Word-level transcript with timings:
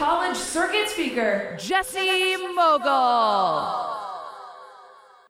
college 0.00 0.34
circuit 0.38 0.88
speaker, 0.88 1.54
Jesse 1.58 2.34
Mogul. 2.54 3.98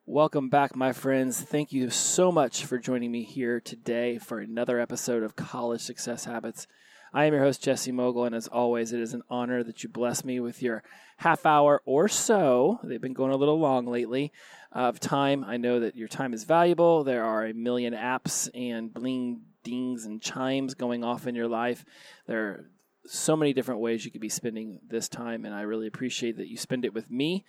Welcome 0.05 0.47
back, 0.47 0.77
my 0.77 0.93
friends. 0.93 1.41
Thank 1.41 1.73
you 1.73 1.89
so 1.89 2.31
much 2.31 2.63
for 2.63 2.77
joining 2.77 3.11
me 3.11 3.23
here 3.23 3.59
today 3.59 4.17
for 4.17 4.39
another 4.39 4.79
episode 4.79 5.23
of 5.23 5.35
College 5.35 5.81
Success 5.81 6.23
Habits. 6.23 6.67
I 7.13 7.25
am 7.25 7.33
your 7.33 7.43
host, 7.43 7.61
Jesse 7.61 7.91
Mogul, 7.91 8.23
and 8.23 8.33
as 8.33 8.47
always, 8.47 8.93
it 8.93 9.01
is 9.01 9.13
an 9.13 9.23
honor 9.29 9.61
that 9.61 9.83
you 9.83 9.89
bless 9.89 10.23
me 10.23 10.39
with 10.39 10.61
your 10.61 10.83
half 11.17 11.45
hour 11.45 11.81
or 11.85 12.07
so. 12.07 12.79
They've 12.81 13.01
been 13.01 13.11
going 13.11 13.33
a 13.33 13.37
little 13.37 13.59
long 13.59 13.87
lately 13.87 14.31
of 14.71 15.01
time. 15.01 15.43
I 15.43 15.57
know 15.57 15.81
that 15.81 15.97
your 15.97 16.07
time 16.07 16.33
is 16.33 16.45
valuable. 16.45 17.03
There 17.03 17.25
are 17.25 17.45
a 17.45 17.53
million 17.53 17.93
apps 17.93 18.49
and 18.55 18.93
bling 18.93 19.41
dings 19.65 20.05
and 20.05 20.21
chimes 20.21 20.75
going 20.75 21.03
off 21.03 21.27
in 21.27 21.35
your 21.35 21.49
life. 21.49 21.83
There 22.25 22.39
are 22.39 22.71
so 23.05 23.35
many 23.35 23.53
different 23.53 23.81
ways 23.81 24.05
you 24.05 24.11
could 24.11 24.21
be 24.21 24.29
spending 24.29 24.79
this 24.87 25.09
time, 25.09 25.45
and 25.45 25.53
I 25.53 25.61
really 25.61 25.87
appreciate 25.87 26.37
that 26.37 26.47
you 26.47 26.57
spend 26.57 26.85
it 26.85 26.93
with 26.93 27.09
me. 27.09 27.45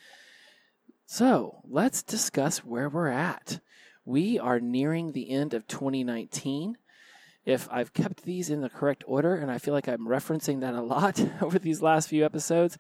So 1.06 1.60
let's 1.69 2.02
discuss 2.02 2.65
where 2.65 2.88
we're 2.88 3.09
at. 3.09 3.60
We 4.04 4.38
are 4.38 4.60
nearing 4.60 5.12
the 5.12 5.30
end 5.30 5.54
of 5.54 5.66
2019. 5.68 6.77
If 7.45 7.68
I've 7.71 7.93
kept 7.93 8.23
these 8.23 8.51
in 8.51 8.60
the 8.60 8.71
correct 8.71 9.04
order, 9.07 9.35
and 9.35 9.51
I 9.51 9.59
feel 9.59 9.74
like 9.74 9.88
I'm 9.88 10.07
referencing 10.07 10.60
that 10.60 10.74
a 10.74 10.82
lot 10.82 11.21
over 11.43 11.59
these 11.59 11.82
last 11.82 12.09
few 12.09 12.24
episodes, 12.24 12.79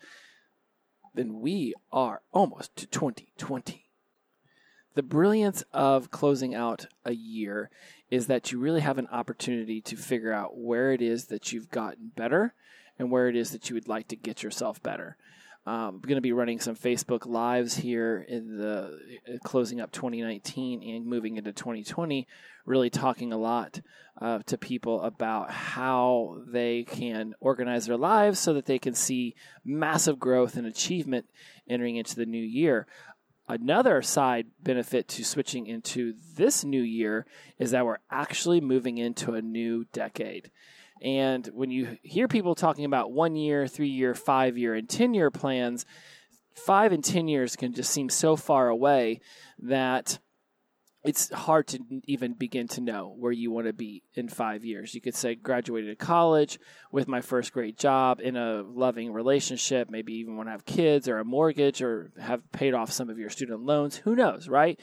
then 1.14 1.40
we 1.40 1.74
are 1.92 2.22
almost 2.32 2.74
to 2.76 2.86
2020. 2.86 3.81
The 4.94 5.02
brilliance 5.02 5.64
of 5.72 6.10
closing 6.10 6.54
out 6.54 6.86
a 7.04 7.12
year 7.12 7.70
is 8.10 8.26
that 8.26 8.52
you 8.52 8.58
really 8.58 8.82
have 8.82 8.98
an 8.98 9.08
opportunity 9.10 9.80
to 9.80 9.96
figure 9.96 10.32
out 10.32 10.58
where 10.58 10.92
it 10.92 11.00
is 11.00 11.26
that 11.26 11.52
you've 11.52 11.70
gotten 11.70 12.12
better 12.14 12.54
and 12.98 13.10
where 13.10 13.28
it 13.28 13.36
is 13.36 13.50
that 13.52 13.70
you 13.70 13.74
would 13.74 13.88
like 13.88 14.08
to 14.08 14.16
get 14.16 14.42
yourself 14.42 14.82
better. 14.82 15.16
Um, 15.64 15.74
I'm 15.74 16.00
going 16.00 16.16
to 16.16 16.20
be 16.20 16.32
running 16.32 16.58
some 16.58 16.74
Facebook 16.74 17.24
Lives 17.24 17.76
here 17.76 18.26
in 18.28 18.58
the 18.58 18.98
uh, 19.28 19.38
closing 19.44 19.80
up 19.80 19.92
2019 19.92 20.82
and 20.82 21.06
moving 21.06 21.36
into 21.36 21.52
2020, 21.52 22.26
really 22.66 22.90
talking 22.90 23.32
a 23.32 23.38
lot 23.38 23.80
uh, 24.20 24.40
to 24.46 24.58
people 24.58 25.00
about 25.02 25.52
how 25.52 26.42
they 26.48 26.82
can 26.82 27.34
organize 27.38 27.86
their 27.86 27.96
lives 27.96 28.40
so 28.40 28.54
that 28.54 28.66
they 28.66 28.80
can 28.80 28.92
see 28.92 29.36
massive 29.64 30.18
growth 30.18 30.56
and 30.56 30.66
achievement 30.66 31.26
entering 31.68 31.94
into 31.94 32.16
the 32.16 32.26
new 32.26 32.42
year. 32.42 32.88
Another 33.48 34.02
side 34.02 34.46
benefit 34.62 35.08
to 35.08 35.24
switching 35.24 35.66
into 35.66 36.14
this 36.36 36.64
new 36.64 36.82
year 36.82 37.26
is 37.58 37.72
that 37.72 37.84
we're 37.84 37.98
actually 38.10 38.60
moving 38.60 38.98
into 38.98 39.34
a 39.34 39.42
new 39.42 39.84
decade. 39.92 40.50
And 41.02 41.46
when 41.48 41.70
you 41.70 41.98
hear 42.02 42.28
people 42.28 42.54
talking 42.54 42.84
about 42.84 43.12
one 43.12 43.34
year, 43.34 43.66
three 43.66 43.88
year, 43.88 44.14
five 44.14 44.56
year, 44.56 44.74
and 44.74 44.88
10 44.88 45.14
year 45.14 45.30
plans, 45.30 45.84
five 46.54 46.92
and 46.92 47.04
10 47.04 47.26
years 47.26 47.56
can 47.56 47.74
just 47.74 47.90
seem 47.90 48.08
so 48.08 48.36
far 48.36 48.68
away 48.68 49.20
that 49.58 50.18
it's 51.04 51.32
hard 51.32 51.66
to 51.68 51.80
even 52.06 52.34
begin 52.34 52.68
to 52.68 52.80
know 52.80 53.14
where 53.18 53.32
you 53.32 53.50
want 53.50 53.66
to 53.66 53.72
be 53.72 54.04
in 54.14 54.28
five 54.28 54.64
years. 54.64 54.94
You 54.94 55.00
could 55.00 55.16
say, 55.16 55.34
graduated 55.34 55.98
college 55.98 56.60
with 56.92 57.08
my 57.08 57.20
first 57.20 57.52
great 57.52 57.76
job 57.76 58.20
in 58.20 58.36
a 58.36 58.62
loving 58.62 59.12
relationship, 59.12 59.90
maybe 59.90 60.14
even 60.14 60.36
want 60.36 60.46
to 60.46 60.52
have 60.52 60.64
kids 60.64 61.08
or 61.08 61.18
a 61.18 61.24
mortgage 61.24 61.82
or 61.82 62.12
have 62.20 62.50
paid 62.52 62.74
off 62.74 62.92
some 62.92 63.10
of 63.10 63.18
your 63.18 63.30
student 63.30 63.62
loans. 63.62 63.96
Who 63.96 64.14
knows, 64.14 64.48
right? 64.48 64.78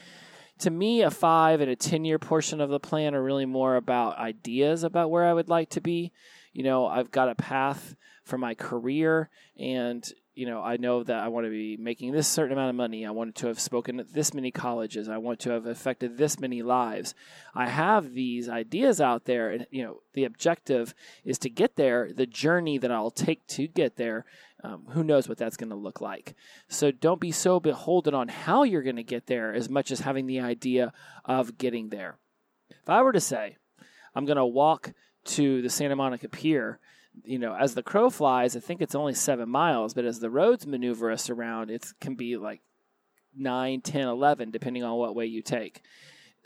to 0.60 0.70
me, 0.70 1.02
a 1.02 1.10
five 1.10 1.60
and 1.60 1.70
a 1.70 1.76
10 1.76 2.04
year 2.04 2.18
portion 2.18 2.60
of 2.60 2.70
the 2.70 2.80
plan 2.80 3.14
are 3.14 3.22
really 3.22 3.46
more 3.46 3.76
about 3.76 4.18
ideas 4.18 4.84
about 4.84 5.10
where 5.10 5.24
I 5.24 5.32
would 5.32 5.48
like 5.48 5.70
to 5.70 5.80
be. 5.80 6.12
You 6.52 6.64
know, 6.64 6.86
I've 6.86 7.10
got 7.10 7.28
a 7.28 7.34
path 7.34 7.96
for 8.24 8.38
my 8.38 8.54
career, 8.54 9.30
and, 9.58 10.06
you 10.40 10.46
know, 10.46 10.62
I 10.62 10.78
know 10.78 11.02
that 11.02 11.18
I 11.18 11.28
want 11.28 11.44
to 11.44 11.50
be 11.50 11.76
making 11.76 12.12
this 12.12 12.26
certain 12.26 12.54
amount 12.54 12.70
of 12.70 12.74
money. 12.74 13.04
I 13.04 13.10
want 13.10 13.34
to 13.36 13.48
have 13.48 13.60
spoken 13.60 14.00
at 14.00 14.14
this 14.14 14.32
many 14.32 14.50
colleges. 14.50 15.06
I 15.06 15.18
want 15.18 15.38
to 15.40 15.50
have 15.50 15.66
affected 15.66 16.16
this 16.16 16.40
many 16.40 16.62
lives. 16.62 17.14
I 17.54 17.68
have 17.68 18.14
these 18.14 18.48
ideas 18.48 19.02
out 19.02 19.26
there, 19.26 19.50
and, 19.50 19.66
you 19.70 19.84
know, 19.84 20.00
the 20.14 20.24
objective 20.24 20.94
is 21.26 21.38
to 21.40 21.50
get 21.50 21.76
there. 21.76 22.10
The 22.10 22.24
journey 22.24 22.78
that 22.78 22.90
I'll 22.90 23.10
take 23.10 23.46
to 23.48 23.66
get 23.66 23.96
there 23.96 24.24
um, 24.64 24.86
who 24.92 25.04
knows 25.04 25.28
what 25.28 25.36
that's 25.36 25.58
going 25.58 25.68
to 25.68 25.76
look 25.76 26.00
like. 26.00 26.34
So 26.68 26.90
don't 26.90 27.20
be 27.20 27.32
so 27.32 27.60
beholden 27.60 28.14
on 28.14 28.28
how 28.28 28.62
you're 28.62 28.82
going 28.82 28.96
to 28.96 29.02
get 29.02 29.26
there 29.26 29.52
as 29.52 29.68
much 29.68 29.90
as 29.90 30.00
having 30.00 30.26
the 30.26 30.40
idea 30.40 30.94
of 31.26 31.58
getting 31.58 31.90
there. 31.90 32.16
If 32.70 32.88
I 32.88 33.02
were 33.02 33.12
to 33.12 33.20
say, 33.20 33.58
I'm 34.14 34.24
going 34.24 34.38
to 34.38 34.46
walk 34.46 34.94
to 35.24 35.60
the 35.60 35.68
Santa 35.68 35.96
Monica 35.96 36.30
Pier, 36.30 36.78
you 37.24 37.38
know, 37.38 37.54
as 37.54 37.74
the 37.74 37.82
crow 37.82 38.10
flies, 38.10 38.56
I 38.56 38.60
think 38.60 38.80
it's 38.80 38.94
only 38.94 39.14
seven 39.14 39.48
miles, 39.48 39.94
but 39.94 40.04
as 40.04 40.20
the 40.20 40.30
roads 40.30 40.66
maneuver 40.66 41.10
us 41.10 41.30
around, 41.30 41.70
it 41.70 41.86
can 42.00 42.14
be 42.14 42.36
like 42.36 42.60
9, 43.36 43.80
10, 43.80 44.08
11, 44.08 44.50
depending 44.50 44.84
on 44.84 44.98
what 44.98 45.14
way 45.14 45.26
you 45.26 45.42
take. 45.42 45.82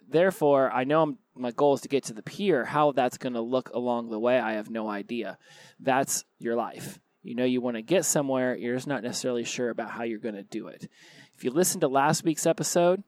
Therefore, 0.09 0.71
I 0.71 0.85
know 0.85 1.03
I'm, 1.03 1.19
my 1.35 1.51
goal 1.51 1.75
is 1.75 1.81
to 1.83 1.89
get 1.89 2.05
to 2.05 2.13
the 2.13 2.23
pier. 2.23 2.65
How 2.65 2.93
that's 2.93 3.19
going 3.19 3.33
to 3.33 3.41
look 3.41 3.71
along 3.71 4.11
the 4.11 4.19
way, 4.19 4.39
I 4.39 4.55
have 4.55 4.71
no 4.71 4.89
idea. 4.89 5.39
That's 5.81 6.25
your 6.39 6.57
life. 6.57 7.01
You 7.23 7.35
know 7.35 7.45
you 7.45 7.63
want 7.63 7.77
to 7.77 7.83
get 7.83 8.05
somewhere, 8.05 8.55
you're 8.55 8.75
just 8.75 8.87
not 8.87 9.03
necessarily 9.03 9.45
sure 9.45 9.71
about 9.71 9.91
how 9.91 10.05
you're 10.05 10.19
going 10.19 10.35
to 10.35 10.43
do 10.43 10.67
it. 10.67 10.91
If 11.35 11.43
you 11.43 11.51
listened 11.51 11.81
to 11.81 11.89
last 11.89 12.23
week's 12.23 12.45
episode, 12.45 13.03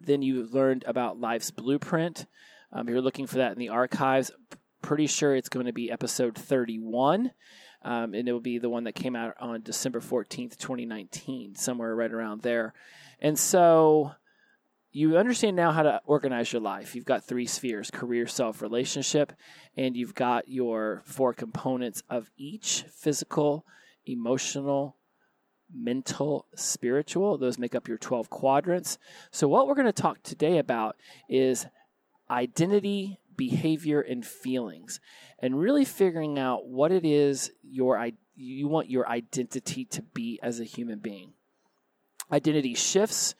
then 0.00 0.20
you 0.20 0.48
learned 0.50 0.84
about 0.86 1.20
life's 1.20 1.52
blueprint. 1.52 2.26
Um, 2.72 2.88
you're 2.88 3.00
looking 3.00 3.26
for 3.26 3.36
that 3.36 3.52
in 3.52 3.58
the 3.58 3.68
archives. 3.68 4.32
Pretty 4.82 5.06
sure 5.06 5.34
it's 5.34 5.48
going 5.48 5.66
to 5.66 5.72
be 5.72 5.90
episode 5.90 6.36
31. 6.36 7.32
Um, 7.82 8.14
and 8.14 8.28
it 8.28 8.32
will 8.32 8.40
be 8.40 8.58
the 8.58 8.68
one 8.68 8.84
that 8.84 8.94
came 8.94 9.16
out 9.16 9.34
on 9.40 9.62
December 9.62 10.00
14th, 10.00 10.58
2019, 10.58 11.54
somewhere 11.54 11.94
right 11.94 12.12
around 12.12 12.42
there. 12.42 12.74
And 13.20 13.38
so 13.38 14.12
you 14.92 15.16
understand 15.16 15.56
now 15.56 15.70
how 15.70 15.82
to 15.82 16.00
organize 16.04 16.52
your 16.52 16.62
life. 16.62 16.94
You've 16.94 17.04
got 17.04 17.24
three 17.24 17.46
spheres 17.46 17.90
career, 17.90 18.26
self, 18.26 18.60
relationship, 18.60 19.32
and 19.76 19.96
you've 19.96 20.14
got 20.14 20.48
your 20.48 21.02
four 21.04 21.32
components 21.32 22.02
of 22.10 22.30
each 22.36 22.84
physical, 22.90 23.64
emotional, 24.04 24.96
mental, 25.72 26.46
spiritual. 26.54 27.38
Those 27.38 27.58
make 27.58 27.74
up 27.74 27.88
your 27.88 27.98
12 27.98 28.30
quadrants. 28.30 28.98
So, 29.30 29.46
what 29.46 29.68
we're 29.68 29.74
going 29.74 29.86
to 29.86 29.92
talk 29.92 30.22
today 30.22 30.58
about 30.58 30.96
is 31.28 31.66
identity, 32.28 33.20
behavior, 33.40 34.02
and 34.02 34.26
feelings, 34.26 35.00
and 35.38 35.58
really 35.58 35.86
figuring 35.86 36.38
out 36.38 36.68
what 36.68 36.92
it 36.92 37.06
is 37.06 37.50
your 37.62 38.10
you 38.36 38.68
want 38.68 38.90
your 38.90 39.08
identity 39.08 39.86
to 39.86 40.02
be 40.02 40.38
as 40.42 40.60
a 40.60 40.64
human 40.64 40.98
being. 40.98 41.32
Identity 42.30 42.74
shifts 42.74 43.34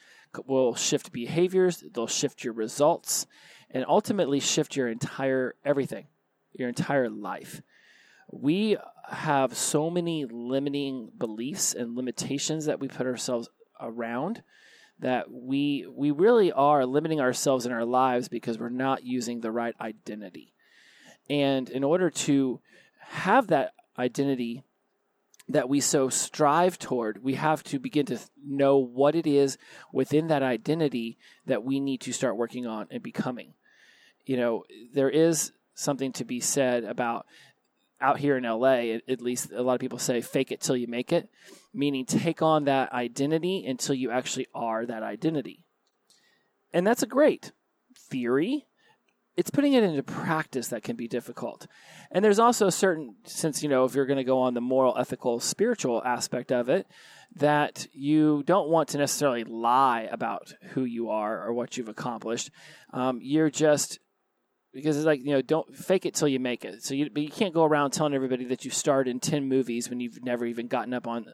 will 0.46 0.74
shift 0.74 1.12
behaviors, 1.12 1.84
they'll 1.92 2.06
shift 2.06 2.42
your 2.42 2.54
results, 2.54 3.26
and 3.70 3.84
ultimately 3.86 4.40
shift 4.40 4.74
your 4.74 4.88
entire 4.88 5.54
everything, 5.66 6.06
your 6.54 6.70
entire 6.70 7.10
life. 7.10 7.60
We 8.32 8.78
have 9.06 9.54
so 9.54 9.90
many 9.90 10.24
limiting 10.24 11.10
beliefs 11.18 11.74
and 11.74 11.94
limitations 11.94 12.64
that 12.64 12.80
we 12.80 12.88
put 12.88 13.06
ourselves 13.06 13.50
around 13.78 14.42
that 15.00 15.30
we 15.30 15.86
we 15.90 16.10
really 16.10 16.52
are 16.52 16.86
limiting 16.86 17.20
ourselves 17.20 17.66
in 17.66 17.72
our 17.72 17.84
lives 17.84 18.28
because 18.28 18.58
we're 18.58 18.68
not 18.68 19.04
using 19.04 19.40
the 19.40 19.50
right 19.50 19.74
identity. 19.80 20.52
And 21.28 21.68
in 21.68 21.84
order 21.84 22.10
to 22.10 22.60
have 23.00 23.48
that 23.48 23.72
identity 23.98 24.62
that 25.48 25.68
we 25.68 25.80
so 25.80 26.08
strive 26.08 26.78
toward, 26.78 27.22
we 27.22 27.34
have 27.34 27.62
to 27.64 27.78
begin 27.78 28.06
to 28.06 28.18
know 28.44 28.78
what 28.78 29.14
it 29.14 29.26
is 29.26 29.58
within 29.92 30.28
that 30.28 30.42
identity 30.42 31.18
that 31.46 31.64
we 31.64 31.80
need 31.80 32.00
to 32.02 32.12
start 32.12 32.36
working 32.36 32.66
on 32.66 32.86
and 32.90 33.02
becoming. 33.02 33.54
You 34.24 34.36
know, 34.36 34.64
there 34.92 35.10
is 35.10 35.52
something 35.74 36.12
to 36.12 36.24
be 36.24 36.40
said 36.40 36.84
about 36.84 37.26
out 38.00 38.18
here 38.18 38.36
in 38.36 38.44
LA, 38.44 38.96
at 39.08 39.20
least 39.20 39.52
a 39.52 39.62
lot 39.62 39.74
of 39.74 39.80
people 39.80 39.98
say 39.98 40.20
fake 40.20 40.52
it 40.52 40.60
till 40.60 40.76
you 40.76 40.86
make 40.86 41.12
it, 41.12 41.28
meaning 41.74 42.04
take 42.06 42.42
on 42.42 42.64
that 42.64 42.92
identity 42.92 43.64
until 43.66 43.94
you 43.94 44.10
actually 44.10 44.46
are 44.54 44.86
that 44.86 45.02
identity. 45.02 45.64
And 46.72 46.86
that's 46.86 47.02
a 47.02 47.06
great 47.06 47.52
theory. 48.10 48.66
it's 49.36 49.50
putting 49.50 49.72
it 49.72 49.82
into 49.82 50.02
practice 50.02 50.68
that 50.68 50.82
can 50.82 50.96
be 50.96 51.08
difficult. 51.08 51.66
And 52.10 52.22
there's 52.24 52.38
also 52.38 52.66
a 52.66 52.72
certain, 52.72 53.14
since, 53.24 53.62
you 53.62 53.68
know, 53.68 53.84
if 53.84 53.94
you're 53.94 54.06
going 54.06 54.18
to 54.18 54.24
go 54.24 54.40
on 54.40 54.52
the 54.54 54.60
moral, 54.60 54.98
ethical, 54.98 55.40
spiritual 55.40 56.02
aspect 56.04 56.52
of 56.52 56.68
it, 56.68 56.86
that 57.36 57.86
you 57.92 58.42
don't 58.44 58.68
want 58.68 58.90
to 58.90 58.98
necessarily 58.98 59.44
lie 59.44 60.08
about 60.10 60.52
who 60.72 60.84
you 60.84 61.08
are 61.10 61.42
or 61.42 61.54
what 61.54 61.76
you've 61.76 61.88
accomplished. 61.88 62.50
Um, 62.92 63.20
you're 63.22 63.50
just, 63.50 63.98
because 64.72 64.96
it's 64.96 65.06
like, 65.06 65.20
you 65.20 65.32
know, 65.32 65.42
don't 65.42 65.76
fake 65.76 66.06
it 66.06 66.14
till 66.14 66.28
you 66.28 66.38
make 66.38 66.64
it. 66.64 66.82
So 66.82 66.94
you, 66.94 67.10
but 67.10 67.22
you 67.22 67.30
can't 67.30 67.54
go 67.54 67.64
around 67.64 67.90
telling 67.90 68.14
everybody 68.14 68.44
that 68.46 68.64
you 68.64 68.70
starred 68.70 69.08
in 69.08 69.20
10 69.20 69.46
movies 69.46 69.88
when 69.90 70.00
you've 70.00 70.22
never 70.22 70.44
even 70.46 70.68
gotten 70.68 70.94
up 70.94 71.06
on 71.06 71.26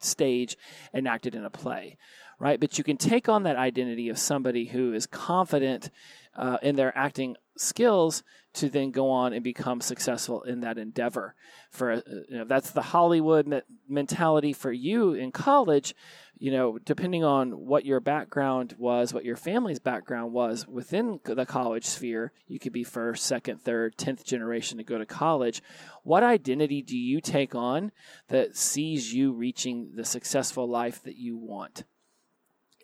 stage 0.00 0.56
and 0.92 1.06
acted 1.06 1.34
in 1.34 1.44
a 1.44 1.50
play, 1.50 1.96
right? 2.40 2.58
But 2.58 2.78
you 2.78 2.84
can 2.84 2.96
take 2.96 3.28
on 3.28 3.44
that 3.44 3.56
identity 3.56 4.08
of 4.08 4.18
somebody 4.18 4.66
who 4.66 4.92
is 4.92 5.06
confident 5.06 5.90
uh, 6.34 6.58
in 6.62 6.76
their 6.76 6.96
acting 6.96 7.36
skills 7.56 8.22
to 8.54 8.68
then 8.68 8.90
go 8.90 9.10
on 9.10 9.32
and 9.32 9.42
become 9.42 9.80
successful 9.80 10.42
in 10.42 10.60
that 10.60 10.78
endeavor. 10.78 11.34
For 11.70 11.92
uh, 11.92 12.00
you 12.28 12.38
know, 12.38 12.44
that's 12.44 12.70
the 12.70 12.82
Hollywood 12.82 13.62
mentality 13.88 14.52
for 14.52 14.72
you 14.72 15.12
in 15.14 15.32
college. 15.32 15.94
You 16.38 16.50
know, 16.50 16.78
depending 16.78 17.22
on 17.22 17.52
what 17.52 17.86
your 17.86 18.00
background 18.00 18.74
was, 18.76 19.14
what 19.14 19.24
your 19.24 19.36
family's 19.36 19.78
background 19.78 20.32
was 20.32 20.66
within 20.66 21.20
the 21.24 21.46
college 21.46 21.84
sphere, 21.86 22.32
you 22.48 22.58
could 22.58 22.72
be 22.72 22.82
first, 22.82 23.24
second, 23.24 23.62
third, 23.62 23.96
tenth 23.96 24.24
generation 24.24 24.78
to 24.78 24.84
go 24.84 24.98
to 24.98 25.06
college. 25.06 25.62
What 26.02 26.24
identity 26.24 26.82
do 26.82 26.98
you 26.98 27.20
take 27.20 27.54
on 27.54 27.92
that 28.28 28.56
sees 28.56 29.14
you 29.14 29.32
reaching 29.32 29.92
the 29.94 30.04
successful 30.04 30.68
life 30.68 31.02
that 31.04 31.16
you 31.16 31.36
want? 31.36 31.84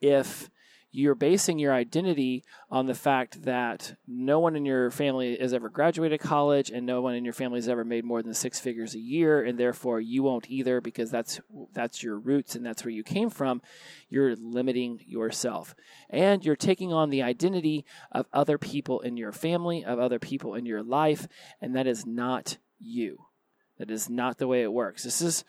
If 0.01 0.49
you're 0.91 1.15
basing 1.15 1.59
your 1.59 1.73
identity 1.73 2.45
on 2.71 2.87
the 2.87 2.95
fact 2.95 3.43
that 3.43 3.95
no 4.07 4.41
one 4.41 4.57
in 4.57 4.65
your 4.65 4.91
family 4.91 5.37
has 5.39 5.53
ever 5.53 5.69
graduated 5.69 6.21
college 6.21 6.71
and 6.71 6.87
no 6.87 7.03
one 7.03 7.15
in 7.15 7.25
your 7.25 7.35
family 7.35 7.59
has 7.59 7.69
ever 7.69 7.85
made 7.85 8.05
more 8.05 8.23
than 8.23 8.33
six 8.33 8.59
figures 8.59 8.95
a 8.95 8.99
year 8.99 9.43
and 9.45 9.59
therefore 9.59 10.01
you 10.01 10.23
won't 10.23 10.51
either 10.51 10.81
because 10.81 11.11
that's 11.11 11.41
that's 11.75 12.03
your 12.03 12.19
roots 12.19 12.55
and 12.55 12.65
that's 12.65 12.85
where 12.85 12.93
you 12.93 13.05
came 13.05 13.29
from. 13.29 13.61
You're 14.09 14.35
limiting 14.37 15.01
yourself. 15.07 15.75
And 16.09 16.45
you're 16.45 16.57
taking 16.57 16.93
on 16.93 17.11
the 17.11 17.23
identity 17.23 17.85
of 18.11 18.27
other 18.33 18.57
people 18.57 19.01
in 19.01 19.17
your 19.17 19.33
family 19.33 19.85
of 19.85 19.99
other 19.99 20.19
people 20.19 20.55
in 20.55 20.65
your 20.65 20.83
life 20.83 21.29
and 21.61 21.77
that 21.77 21.87
is 21.87 22.07
not 22.07 22.57
you 22.81 23.28
that 23.79 23.91
is 23.91 24.11
not 24.11 24.39
the 24.39 24.49
way 24.49 24.63
it 24.63 24.73
works. 24.73 25.05
This 25.05 25.23
is 25.23 25.45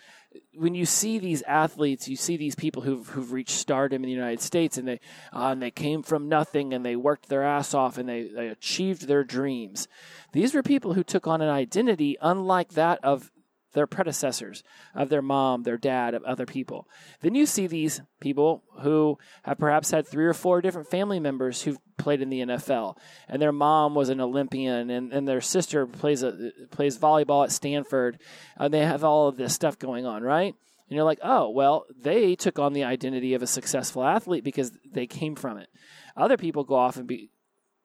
when 0.56 0.76
you 0.76 0.86
see 0.86 1.18
these 1.18 1.42
athletes, 1.44 2.08
you 2.08 2.16
see 2.16 2.38
these 2.38 2.56
people 2.56 2.84
who've, 2.84 3.08
who've 3.10 3.32
reached 3.32 3.56
stardom 3.56 4.04
in 4.04 4.08
the 4.08 4.16
United 4.16 4.42
States, 4.42 4.78
and 4.78 4.88
they 4.88 5.00
uh, 5.34 5.48
and 5.48 5.62
they 5.62 5.72
came 5.72 6.04
from 6.04 6.30
nothing, 6.30 6.74
and 6.74 6.86
they 6.86 6.96
worked 6.96 7.30
their 7.30 7.44
ass 7.44 7.74
off, 7.74 7.98
and 7.98 8.08
they, 8.08 8.28
they 8.28 8.48
achieved 8.48 9.08
their 9.08 9.24
dreams. 9.24 9.88
These 10.32 10.54
were 10.54 10.64
people 10.64 10.94
who 10.94 11.04
took 11.04 11.26
on 11.26 11.42
an 11.42 11.50
identity 11.50 12.18
unlike 12.22 12.70
that 12.74 13.00
of 13.04 13.32
their 13.74 13.88
predecessors, 13.88 14.64
of 14.96 15.10
their 15.10 15.22
mom, 15.22 15.64
their 15.64 15.78
dad, 15.78 16.14
of 16.14 16.24
other 16.24 16.46
people. 16.46 16.88
Then 17.22 17.36
you 17.36 17.46
see 17.46 17.68
these 17.68 18.02
people 18.20 18.64
who 18.82 19.18
have 19.44 19.58
perhaps 19.58 19.92
had 19.92 20.08
three 20.08 20.26
or 20.26 20.34
four 20.34 20.62
different 20.62 20.90
family 20.90 21.20
members 21.20 21.62
who've 21.62 21.78
played 21.98 22.22
in 22.22 22.30
the 22.30 22.42
NFL, 22.42 22.98
and 23.28 23.42
their 23.42 23.52
mom 23.52 23.96
was 23.96 24.10
an 24.10 24.22
Olympian, 24.22 24.90
and, 24.90 25.14
and 25.14 25.28
their 25.28 25.42
sister 25.42 25.86
plays 25.86 26.24
a, 26.24 26.52
plays 26.72 26.98
volleyball 26.98 27.44
at 27.44 27.52
Stanford. 27.52 28.20
And 28.58 28.74
they 28.74 28.86
have 28.86 29.04
all 29.04 29.28
of 29.28 29.38
this 29.38 29.54
stuff 29.54 29.78
going 29.78 30.06
on, 30.06 30.24
right? 30.24 30.56
And 30.90 30.96
you're 30.96 31.06
like, 31.06 31.20
oh, 31.22 31.50
well, 31.50 31.86
they 31.96 32.36
took 32.36 32.58
on 32.58 32.74
the 32.74 32.84
identity 32.84 33.36
of 33.36 33.44
a 33.44 33.48
successful 33.48 34.04
athlete 34.04 34.44
because 34.44 34.72
they 34.92 35.06
came 35.06 35.36
from 35.36 35.58
it. 35.58 35.70
Other 36.18 36.38
people 36.38 36.64
go 36.64 36.76
off 36.76 36.98
and 36.98 37.08
be 37.08 37.30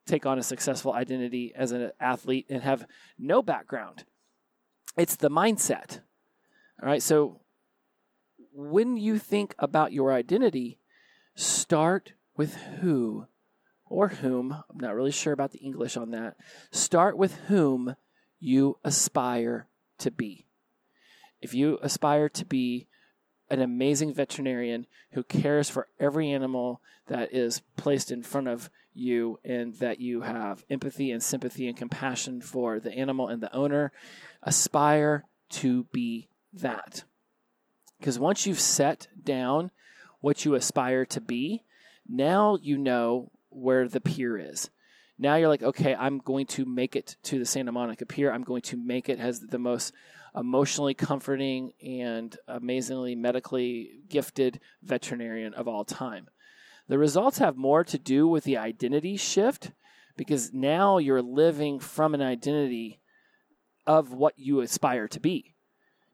take 0.07 0.27
on 0.27 0.39
a 0.39 0.43
successful 0.43 0.93
identity 0.93 1.53
as 1.57 1.73
an 1.73 1.91
athlete 1.99 2.47
and 2.51 2.63
have 2.63 2.87
no 3.19 3.43
background 3.43 4.05
it's 4.97 5.17
the 5.17 5.31
mindset. 5.31 6.01
All 6.83 6.89
right. 6.89 7.03
So 7.03 7.41
when 8.53 8.97
you 8.97 9.19
think 9.19 9.55
about 9.59 9.93
your 9.93 10.13
identity, 10.13 10.79
start 11.35 12.13
with 12.37 12.55
who 12.81 13.27
or 13.87 14.09
whom. 14.09 14.53
I'm 14.53 14.79
not 14.79 14.95
really 14.95 15.11
sure 15.11 15.33
about 15.33 15.53
the 15.53 15.59
English 15.59 15.97
on 15.97 16.11
that. 16.11 16.37
Start 16.71 17.17
with 17.17 17.35
whom 17.49 17.97
you 18.41 18.79
aspire 18.85 19.69
to 19.99 20.11
be. 20.11 20.47
If 21.41 21.55
you 21.55 21.79
aspire 21.83 22.29
to 22.31 22.45
be 22.45 22.89
an 23.51 23.61
amazing 23.61 24.15
veterinarian 24.15 24.87
who 25.13 25.23
cares 25.23 25.69
for 25.69 25.89
every 26.01 26.31
animal 26.31 26.81
that 27.07 27.35
is 27.35 27.61
placed 27.77 28.11
in 28.11 28.23
front 28.23 28.49
of 28.49 28.71
you 28.95 29.39
and 29.45 29.75
that 29.75 30.01
you 30.01 30.23
have 30.23 30.65
empathy 30.71 31.11
and 31.11 31.23
sympathy 31.23 31.69
and 31.69 31.77
compassion 31.77 32.41
for 32.41 32.81
the 32.81 32.93
animal 32.93 33.29
and 33.29 33.43
the 33.43 33.55
owner, 33.55 33.93
aspire 34.43 35.25
to 35.51 35.85
be 35.93 36.29
that. 36.53 37.05
Because 37.99 38.19
once 38.19 38.47
you've 38.47 38.61
set 38.61 39.09
down 39.23 39.71
what 40.21 40.45
you 40.45 40.55
aspire 40.55 41.05
to 41.07 41.21
be, 41.21 41.65
now 42.09 42.57
you 42.61 42.79
know 42.79 43.31
where 43.51 43.89
the 43.89 44.01
pier 44.01 44.39
is. 44.39 44.71
Now 45.19 45.37
you're 45.37 45.49
like, 45.49 45.63
okay, 45.63 45.95
I'm 45.95 46.19
going 46.19 46.47
to 46.47 46.65
make 46.65 46.97
it 46.97 47.17
to 47.25 47.39
the 47.39 47.45
Santa 47.45 47.73
Monica 47.73 48.05
Pier. 48.05 48.33
I'm 48.33 48.43
going 48.43 48.63
to 48.63 48.77
make 48.77 49.09
it 49.09 49.21
as 49.21 49.41
the 49.41 49.59
most 49.59 49.93
emotionally 50.37 50.95
comforting 50.95 51.73
and 51.83 52.37
amazingly 52.49 53.15
medically 53.15 54.01
gifted 54.09 54.61
veterinarian 54.83 55.55
of 55.55 55.69
all 55.69 55.85
time. 55.85 56.29
The 56.89 56.99
results 56.99 57.39
have 57.39 57.57
more 57.57 57.85
to 57.85 57.99
do 57.99 58.29
with 58.29 58.45
the 58.45 58.59
identity 58.59 59.17
shift 59.17 59.73
because 60.17 60.53
now 60.53 60.99
you're 60.99 61.23
living 61.23 61.81
from 61.81 62.15
an 62.15 62.23
identity 62.23 63.01
of 63.87 64.13
what 64.13 64.35
you 64.39 64.61
aspire 64.61 65.09
to 65.09 65.21
be. 65.21 65.55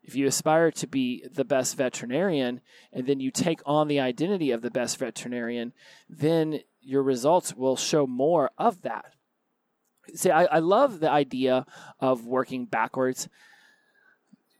If 0.02 0.14
you 0.14 0.26
aspire 0.26 0.70
to 0.72 0.86
be 0.86 1.24
the 1.30 1.44
best 1.44 1.76
veterinarian 1.76 2.62
and 2.92 3.06
then 3.06 3.20
you 3.20 3.30
take 3.30 3.60
on 3.66 3.88
the 3.88 4.00
identity 4.00 4.50
of 4.50 4.62
the 4.62 4.70
best 4.70 4.96
veterinarian, 4.98 5.72
then 6.08 6.60
your 6.80 7.02
results 7.02 7.54
will 7.54 7.76
show 7.76 8.06
more 8.06 8.50
of 8.56 8.82
that. 8.82 9.14
See, 10.14 10.30
I, 10.30 10.44
I 10.44 10.58
love 10.60 11.00
the 11.00 11.10
idea 11.10 11.66
of 12.00 12.26
working 12.26 12.64
backwards, 12.64 13.28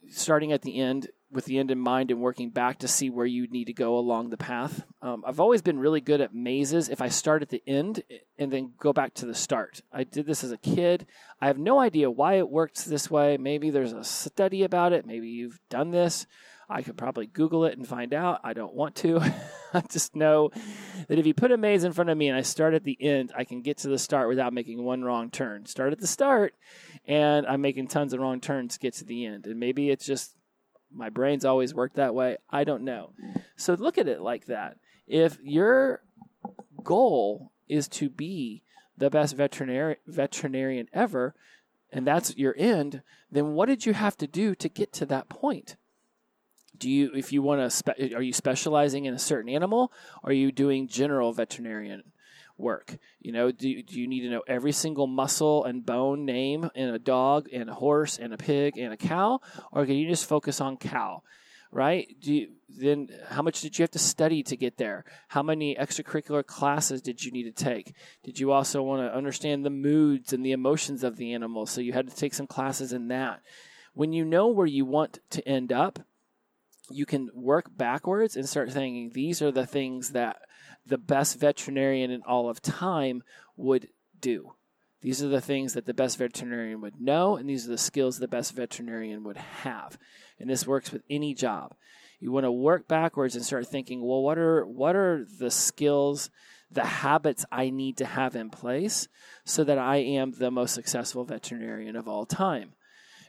starting 0.09 0.51
at 0.51 0.61
the 0.61 0.79
end 0.79 1.07
with 1.31 1.45
the 1.45 1.57
end 1.57 1.71
in 1.71 1.79
mind 1.79 2.11
and 2.11 2.19
working 2.19 2.49
back 2.49 2.79
to 2.79 2.87
see 2.87 3.09
where 3.09 3.25
you 3.25 3.47
need 3.47 3.65
to 3.65 3.73
go 3.73 3.97
along 3.97 4.29
the 4.29 4.37
path. 4.37 4.83
Um, 5.01 5.23
I've 5.25 5.39
always 5.39 5.61
been 5.61 5.79
really 5.79 6.01
good 6.01 6.21
at 6.21 6.35
mazes. 6.35 6.89
If 6.89 7.01
I 7.01 7.07
start 7.07 7.41
at 7.41 7.49
the 7.49 7.63
end 7.65 8.03
and 8.37 8.51
then 8.51 8.73
go 8.77 8.93
back 8.93 9.13
to 9.15 9.25
the 9.25 9.33
start, 9.33 9.81
I 9.91 10.03
did 10.03 10.25
this 10.25 10.43
as 10.43 10.51
a 10.51 10.57
kid. 10.57 11.07
I 11.39 11.47
have 11.47 11.57
no 11.57 11.79
idea 11.79 12.11
why 12.11 12.35
it 12.35 12.49
works 12.49 12.83
this 12.83 13.09
way. 13.09 13.37
Maybe 13.37 13.69
there's 13.69 13.93
a 13.93 14.03
study 14.03 14.63
about 14.63 14.93
it. 14.93 15.05
Maybe 15.05 15.29
you've 15.29 15.59
done 15.69 15.91
this. 15.91 16.27
I 16.71 16.81
could 16.81 16.97
probably 16.97 17.27
Google 17.27 17.65
it 17.65 17.77
and 17.77 17.85
find 17.85 18.13
out. 18.13 18.39
I 18.43 18.53
don't 18.53 18.73
want 18.73 18.95
to. 18.97 19.19
I 19.73 19.81
just 19.89 20.15
know 20.15 20.51
that 21.07 21.19
if 21.19 21.25
you 21.25 21.33
put 21.33 21.51
a 21.51 21.57
maze 21.57 21.83
in 21.83 21.91
front 21.91 22.09
of 22.09 22.17
me 22.17 22.29
and 22.29 22.37
I 22.37 22.41
start 22.41 22.73
at 22.73 22.83
the 22.83 22.97
end, 22.99 23.33
I 23.35 23.43
can 23.43 23.61
get 23.61 23.79
to 23.79 23.89
the 23.89 23.97
start 23.97 24.29
without 24.29 24.53
making 24.53 24.81
one 24.81 25.03
wrong 25.03 25.29
turn. 25.29 25.65
Start 25.65 25.91
at 25.91 25.99
the 25.99 26.07
start, 26.07 26.53
and 27.05 27.45
I'm 27.45 27.61
making 27.61 27.87
tons 27.87 28.13
of 28.13 28.19
wrong 28.19 28.39
turns 28.39 28.73
to 28.73 28.79
get 28.79 28.93
to 28.95 29.05
the 29.05 29.25
end. 29.25 29.47
And 29.47 29.59
maybe 29.59 29.89
it's 29.89 30.05
just 30.05 30.35
my 30.93 31.09
brain's 31.09 31.45
always 31.45 31.73
worked 31.73 31.95
that 31.95 32.15
way. 32.15 32.37
I 32.49 32.63
don't 32.63 32.83
know. 32.83 33.13
So 33.55 33.73
look 33.73 33.97
at 33.97 34.07
it 34.07 34.21
like 34.21 34.45
that. 34.45 34.77
If 35.07 35.37
your 35.41 36.01
goal 36.83 37.51
is 37.67 37.87
to 37.89 38.09
be 38.09 38.63
the 38.97 39.09
best 39.09 39.35
veterinary, 39.35 39.97
veterinarian 40.07 40.87
ever, 40.93 41.35
and 41.91 42.05
that's 42.05 42.35
your 42.37 42.55
end, 42.57 43.01
then 43.31 43.53
what 43.53 43.67
did 43.67 43.85
you 43.85 43.93
have 43.93 44.17
to 44.17 44.27
do 44.27 44.55
to 44.55 44.69
get 44.69 44.93
to 44.93 45.05
that 45.07 45.29
point? 45.29 45.75
Do 46.77 46.89
you, 46.89 47.11
if 47.13 47.31
you 47.31 47.41
want 47.41 47.61
to, 47.61 47.69
spe- 47.69 48.13
are 48.15 48.21
you 48.21 48.33
specializing 48.33 49.05
in 49.05 49.13
a 49.13 49.19
certain 49.19 49.49
animal? 49.49 49.91
Are 50.23 50.31
you 50.31 50.51
doing 50.51 50.87
general 50.87 51.31
veterinarian 51.33 52.03
work? 52.57 52.97
You 53.19 53.31
know, 53.31 53.51
do, 53.51 53.81
do 53.83 53.99
you 53.99 54.07
need 54.07 54.21
to 54.21 54.29
know 54.29 54.43
every 54.47 54.71
single 54.71 55.07
muscle 55.07 55.63
and 55.63 55.85
bone 55.85 56.25
name 56.25 56.69
in 56.75 56.89
a 56.89 56.99
dog 56.99 57.47
and 57.51 57.69
a 57.69 57.73
horse 57.73 58.17
and 58.17 58.33
a 58.33 58.37
pig 58.37 58.77
and 58.77 58.93
a 58.93 58.97
cow? 58.97 59.39
Or 59.71 59.85
can 59.85 59.95
you 59.95 60.07
just 60.07 60.27
focus 60.27 60.61
on 60.61 60.77
cow? 60.77 61.23
Right? 61.71 62.17
Do 62.19 62.33
you, 62.33 62.49
then 62.67 63.07
how 63.29 63.41
much 63.41 63.61
did 63.61 63.79
you 63.79 63.83
have 63.83 63.91
to 63.91 63.99
study 63.99 64.43
to 64.43 64.57
get 64.57 64.77
there? 64.77 65.05
How 65.29 65.41
many 65.41 65.75
extracurricular 65.75 66.45
classes 66.45 67.01
did 67.01 67.23
you 67.23 67.31
need 67.31 67.43
to 67.43 67.63
take? 67.63 67.93
Did 68.23 68.39
you 68.39 68.51
also 68.51 68.81
want 68.81 69.07
to 69.07 69.15
understand 69.15 69.65
the 69.65 69.69
moods 69.69 70.33
and 70.33 70.45
the 70.45 70.51
emotions 70.51 71.03
of 71.03 71.15
the 71.15 71.33
animal? 71.33 71.65
So 71.65 71.79
you 71.79 71.93
had 71.93 72.09
to 72.09 72.15
take 72.15 72.33
some 72.33 72.47
classes 72.47 72.91
in 72.91 73.07
that. 73.07 73.41
When 73.93 74.11
you 74.11 74.25
know 74.25 74.47
where 74.47 74.67
you 74.67 74.85
want 74.85 75.19
to 75.31 75.47
end 75.47 75.71
up, 75.71 75.99
you 76.89 77.05
can 77.05 77.29
work 77.33 77.65
backwards 77.75 78.35
and 78.35 78.47
start 78.47 78.71
thinking 78.71 79.11
these 79.13 79.41
are 79.41 79.51
the 79.51 79.65
things 79.65 80.11
that 80.11 80.37
the 80.85 80.97
best 80.97 81.39
veterinarian 81.39 82.11
in 82.11 82.21
all 82.23 82.49
of 82.49 82.61
time 82.61 83.23
would 83.55 83.89
do. 84.19 84.53
These 85.01 85.23
are 85.23 85.29
the 85.29 85.41
things 85.41 85.73
that 85.73 85.85
the 85.85 85.93
best 85.93 86.17
veterinarian 86.17 86.79
would 86.81 87.01
know, 87.01 87.35
and 87.35 87.49
these 87.49 87.65
are 87.65 87.71
the 87.71 87.77
skills 87.77 88.19
the 88.19 88.27
best 88.27 88.53
veterinarian 88.53 89.23
would 89.23 89.37
have. 89.37 89.97
And 90.39 90.49
this 90.49 90.67
works 90.67 90.91
with 90.91 91.01
any 91.09 91.33
job. 91.33 91.73
You 92.19 92.31
want 92.31 92.43
to 92.43 92.51
work 92.51 92.87
backwards 92.87 93.35
and 93.35 93.43
start 93.43 93.67
thinking, 93.67 94.01
well, 94.01 94.21
what 94.21 94.37
are 94.37 94.63
what 94.63 94.95
are 94.95 95.25
the 95.39 95.49
skills, 95.49 96.29
the 96.69 96.85
habits 96.85 97.45
I 97.51 97.71
need 97.71 97.97
to 97.97 98.05
have 98.05 98.35
in 98.35 98.51
place 98.51 99.07
so 99.43 99.63
that 99.63 99.79
I 99.79 99.97
am 99.97 100.31
the 100.31 100.51
most 100.51 100.75
successful 100.75 101.25
veterinarian 101.25 101.95
of 101.95 102.07
all 102.07 102.27
time? 102.27 102.73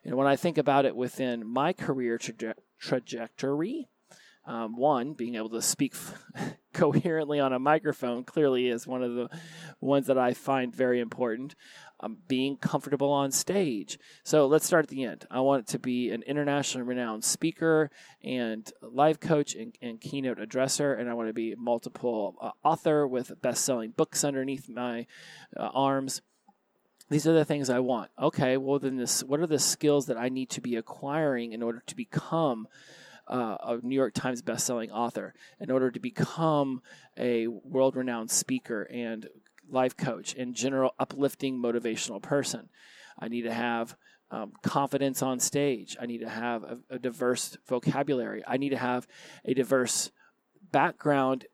And 0.05 0.17
when 0.17 0.27
I 0.27 0.37
think 0.37 0.59
about 0.59 0.85
it 0.85 0.95
within 0.95 1.47
my 1.47 1.73
career 1.73 2.19
traje- 2.19 2.55
trajectory, 2.79 3.89
um, 4.45 4.77
one, 4.77 5.13
being 5.13 5.37
able 5.37 5.51
to 5.51 5.63
speak 5.63 5.95
coherently 6.73 7.39
on 7.39 7.53
a 7.53 7.59
microphone 7.59 8.25
clearly 8.25 8.69
is 8.69 8.87
one 8.87 9.03
of 9.03 9.15
the 9.15 9.29
ones 9.81 10.07
that 10.07 10.19
I 10.19 10.35
find 10.35 10.75
very 10.75 11.01
important. 11.01 11.55
Um, 12.05 12.19
being 12.27 12.57
comfortable 12.57 13.13
on 13.13 13.31
stage. 13.31 13.97
So 14.25 14.49
let's 14.49 14.67
start 14.67 14.87
at 14.87 14.89
the 14.89 15.05
end. 15.05 15.25
I 15.31 15.39
want 15.39 15.69
to 15.69 15.79
be 15.79 16.11
an 16.11 16.25
internationally 16.25 16.85
renowned 16.85 17.23
speaker 17.23 17.93
and 18.25 18.69
life 18.83 19.21
coach 19.21 19.55
and, 19.55 19.79
and 19.81 20.01
keynote 20.01 20.39
addresser, 20.39 20.99
and 20.99 21.09
I 21.09 21.15
want 21.15 21.29
to 21.29 21.33
be 21.33 21.55
multiple 21.57 22.35
uh, 22.41 22.51
author 22.65 23.07
with 23.07 23.41
best-selling 23.41 23.93
books 23.93 24.25
underneath 24.25 24.69
my 24.69 25.07
uh, 25.57 25.71
arms 25.73 26.23
these 27.09 27.27
are 27.27 27.35
the 27.35 27.45
things 27.45 27.69
I 27.69 27.81
want. 27.81 28.11
Okay, 28.19 28.57
well 28.57 28.79
then 28.79 28.97
this 28.97 29.23
what 29.23 29.39
are 29.39 29.47
the 29.47 29.59
skills 29.59 30.07
that 30.07 30.17
I 30.17 30.31
need 30.31 30.49
to 30.51 30.63
be 30.63 30.77
acquiring 30.77 31.53
in 31.53 31.63
order 31.63 31.83
to 31.87 31.95
become 31.95 32.67
uh, 33.29 33.57
a 33.63 33.79
New 33.83 33.95
York 33.95 34.15
Times 34.15 34.43
bestselling 34.43 34.91
author, 34.91 35.35
in 35.61 35.71
order 35.71 35.91
to 35.91 36.01
become 36.01 36.83
a 37.17 37.47
world-renowned 37.47 38.31
speaker 38.31 38.83
and 38.91 39.29
life 39.69 39.97
coach 39.97 40.35
and 40.35 40.55
general 40.55 40.95
uplifting 40.99 41.61
motivational 41.61 42.21
person. 42.21 42.69
I 43.19 43.29
need 43.29 43.43
to 43.43 43.53
have 43.53 43.97
um, 44.31 44.53
confidence 44.63 45.23
on 45.23 45.41
stage. 45.41 45.97
I 46.01 46.07
need 46.07 46.19
to 46.19 46.29
have 46.29 46.63
a, 46.63 46.79
a 46.91 46.99
diverse 46.99 47.57
vocabulary. 47.69 48.43
I 48.47 48.57
need 48.57 48.71
to 48.71 48.79
have 48.79 49.07
a 49.45 49.55
diverse 49.55 50.11
background 50.71 51.47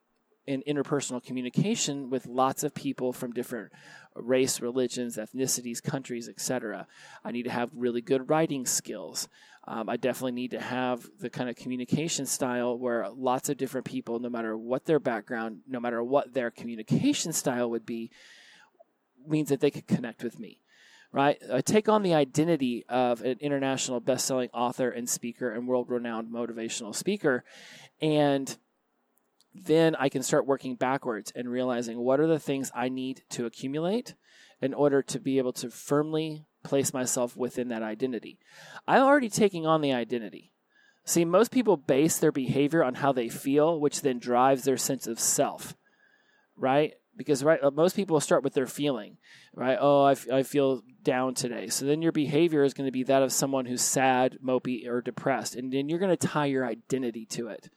in 0.47 0.63
interpersonal 0.67 1.23
communication 1.23 2.09
with 2.09 2.25
lots 2.25 2.63
of 2.63 2.73
people 2.73 3.13
from 3.13 3.31
different 3.31 3.71
race, 4.15 4.61
religions, 4.61 5.17
ethnicities, 5.17 5.81
countries, 5.81 6.27
etc. 6.27 6.87
I 7.23 7.31
need 7.31 7.43
to 7.43 7.51
have 7.51 7.69
really 7.73 8.01
good 8.01 8.29
writing 8.29 8.65
skills. 8.65 9.27
Um, 9.67 9.87
I 9.87 9.97
definitely 9.97 10.31
need 10.31 10.51
to 10.51 10.59
have 10.59 11.07
the 11.19 11.29
kind 11.29 11.49
of 11.49 11.55
communication 11.55 12.25
style 12.25 12.77
where 12.77 13.07
lots 13.09 13.49
of 13.49 13.57
different 13.57 13.85
people, 13.85 14.19
no 14.19 14.29
matter 14.29 14.57
what 14.57 14.85
their 14.85 14.99
background, 14.99 15.59
no 15.67 15.79
matter 15.79 16.03
what 16.03 16.33
their 16.33 16.49
communication 16.49 17.33
style 17.33 17.69
would 17.69 17.85
be, 17.85 18.09
means 19.27 19.49
that 19.49 19.59
they 19.59 19.69
could 19.69 19.87
connect 19.87 20.23
with 20.23 20.39
me. 20.39 20.59
Right? 21.11 21.37
I 21.51 21.61
take 21.61 21.89
on 21.89 22.03
the 22.03 22.13
identity 22.13 22.85
of 22.87 23.21
an 23.21 23.37
international 23.39 23.99
best-selling 23.99 24.49
author 24.53 24.89
and 24.91 25.09
speaker 25.09 25.51
and 25.51 25.67
world-renowned 25.67 26.31
motivational 26.31 26.95
speaker, 26.95 27.43
and 27.99 28.55
then 29.65 29.95
I 29.95 30.09
can 30.09 30.23
start 30.23 30.45
working 30.45 30.75
backwards 30.75 31.31
and 31.35 31.49
realizing 31.49 31.99
what 31.99 32.19
are 32.19 32.27
the 32.27 32.39
things 32.39 32.71
I 32.73 32.89
need 32.89 33.23
to 33.31 33.45
accumulate 33.45 34.15
in 34.61 34.73
order 34.73 35.01
to 35.03 35.19
be 35.19 35.37
able 35.37 35.53
to 35.53 35.69
firmly 35.69 36.45
place 36.63 36.93
myself 36.93 37.37
within 37.37 37.69
that 37.69 37.83
identity. 37.83 38.39
I'm 38.87 39.03
already 39.03 39.29
taking 39.29 39.65
on 39.65 39.81
the 39.81 39.93
identity. 39.93 40.51
See, 41.05 41.25
most 41.25 41.51
people 41.51 41.77
base 41.77 42.17
their 42.17 42.31
behavior 42.31 42.83
on 42.83 42.95
how 42.95 43.11
they 43.11 43.29
feel, 43.29 43.79
which 43.79 44.01
then 44.01 44.19
drives 44.19 44.63
their 44.63 44.77
sense 44.77 45.07
of 45.07 45.19
self, 45.19 45.75
right? 46.55 46.93
Because 47.15 47.43
right, 47.43 47.61
uh, 47.63 47.71
most 47.71 47.95
people 47.95 48.19
start 48.19 48.43
with 48.43 48.53
their 48.53 48.67
feeling, 48.67 49.17
right? 49.55 49.77
Oh, 49.79 50.03
I, 50.03 50.11
f- 50.11 50.31
I 50.31 50.43
feel 50.43 50.83
down 51.01 51.33
today. 51.33 51.67
So 51.67 51.85
then 51.85 52.01
your 52.01 52.11
behavior 52.11 52.63
is 52.63 52.73
going 52.73 52.87
to 52.87 52.91
be 52.91 53.03
that 53.03 53.23
of 53.23 53.31
someone 53.31 53.65
who's 53.65 53.81
sad, 53.81 54.37
mopey, 54.45 54.87
or 54.87 55.01
depressed, 55.01 55.55
and 55.55 55.71
then 55.71 55.89
you're 55.89 55.99
going 55.99 56.15
to 56.15 56.27
tie 56.27 56.45
your 56.45 56.65
identity 56.65 57.25
to 57.31 57.47
it. 57.47 57.69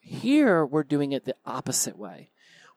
Here, 0.00 0.64
we're 0.64 0.84
doing 0.84 1.12
it 1.12 1.24
the 1.24 1.36
opposite 1.44 1.98
way. 1.98 2.30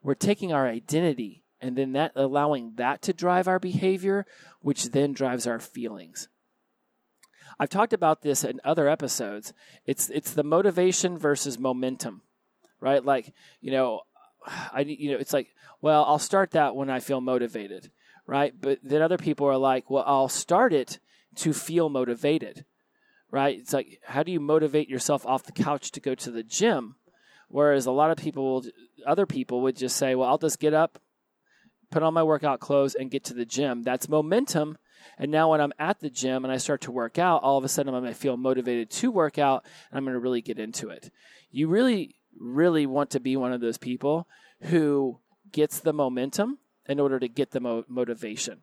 We're 0.03 0.15
taking 0.15 0.51
our 0.51 0.67
identity 0.67 1.43
and 1.61 1.77
then 1.77 1.93
that 1.93 2.11
allowing 2.15 2.73
that 2.75 3.01
to 3.03 3.13
drive 3.13 3.47
our 3.47 3.59
behavior, 3.59 4.25
which 4.61 4.91
then 4.91 5.13
drives 5.13 5.45
our 5.45 5.59
feelings. 5.59 6.27
I've 7.59 7.69
talked 7.69 7.93
about 7.93 8.23
this 8.23 8.43
in 8.43 8.59
other 8.63 8.89
episodes. 8.89 9.53
It's 9.85 10.09
it's 10.09 10.33
the 10.33 10.43
motivation 10.43 11.17
versus 11.17 11.59
momentum, 11.59 12.23
right? 12.79 13.03
Like 13.05 13.33
you 13.61 13.71
know, 13.71 14.01
I 14.73 14.81
you 14.81 15.11
know 15.11 15.17
it's 15.17 15.33
like 15.33 15.53
well 15.81 16.03
I'll 16.05 16.19
start 16.19 16.51
that 16.51 16.75
when 16.75 16.89
I 16.89 16.99
feel 16.99 17.21
motivated, 17.21 17.91
right? 18.25 18.53
But 18.59 18.79
then 18.81 19.01
other 19.01 19.17
people 19.17 19.47
are 19.47 19.57
like, 19.57 19.89
well 19.89 20.03
I'll 20.07 20.29
start 20.29 20.73
it 20.73 20.99
to 21.35 21.53
feel 21.53 21.89
motivated, 21.89 22.65
right? 23.29 23.59
It's 23.59 23.73
like 23.73 23.99
how 24.05 24.23
do 24.23 24.31
you 24.31 24.39
motivate 24.39 24.89
yourself 24.89 25.25
off 25.27 25.43
the 25.43 25.51
couch 25.51 25.91
to 25.91 25.99
go 25.99 26.15
to 26.15 26.31
the 26.31 26.43
gym? 26.43 26.95
Whereas 27.51 27.85
a 27.85 27.91
lot 27.91 28.11
of 28.11 28.17
people, 28.17 28.63
other 29.05 29.25
people 29.25 29.61
would 29.61 29.75
just 29.75 29.97
say, 29.97 30.15
well 30.15 30.29
I'll 30.29 30.37
just 30.37 30.59
get 30.59 30.73
up, 30.73 30.99
put 31.91 32.03
on 32.03 32.13
my 32.13 32.23
workout 32.23 32.59
clothes, 32.59 32.95
and 32.95 33.11
get 33.11 33.23
to 33.25 33.33
the 33.33 33.45
gym. 33.45 33.83
That's 33.83 34.09
momentum. 34.09 34.77
And 35.17 35.31
now 35.31 35.51
when 35.51 35.61
I'm 35.61 35.73
at 35.77 35.99
the 35.99 36.09
gym 36.09 36.45
and 36.45 36.51
I 36.51 36.57
start 36.57 36.81
to 36.81 36.91
work 36.91 37.19
out, 37.19 37.43
all 37.43 37.57
of 37.57 37.63
a 37.63 37.67
sudden 37.67 37.93
I'm 37.93 38.01
going 38.01 38.13
to 38.13 38.19
feel 38.19 38.37
motivated 38.37 38.89
to 38.91 39.11
work 39.11 39.37
out 39.37 39.65
and 39.89 39.97
I'm 39.97 40.05
going 40.05 40.13
to 40.13 40.19
really 40.19 40.41
get 40.41 40.59
into 40.59 40.89
it. 40.89 41.11
You 41.49 41.67
really, 41.67 42.15
really 42.39 42.85
want 42.85 43.09
to 43.11 43.19
be 43.19 43.35
one 43.35 43.51
of 43.51 43.61
those 43.61 43.77
people 43.77 44.27
who 44.61 45.19
gets 45.51 45.79
the 45.79 45.93
momentum 45.93 46.59
in 46.87 46.99
order 46.99 47.19
to 47.19 47.27
get 47.27 47.51
the 47.51 47.59
mo- 47.59 47.85
motivation. 47.87 48.61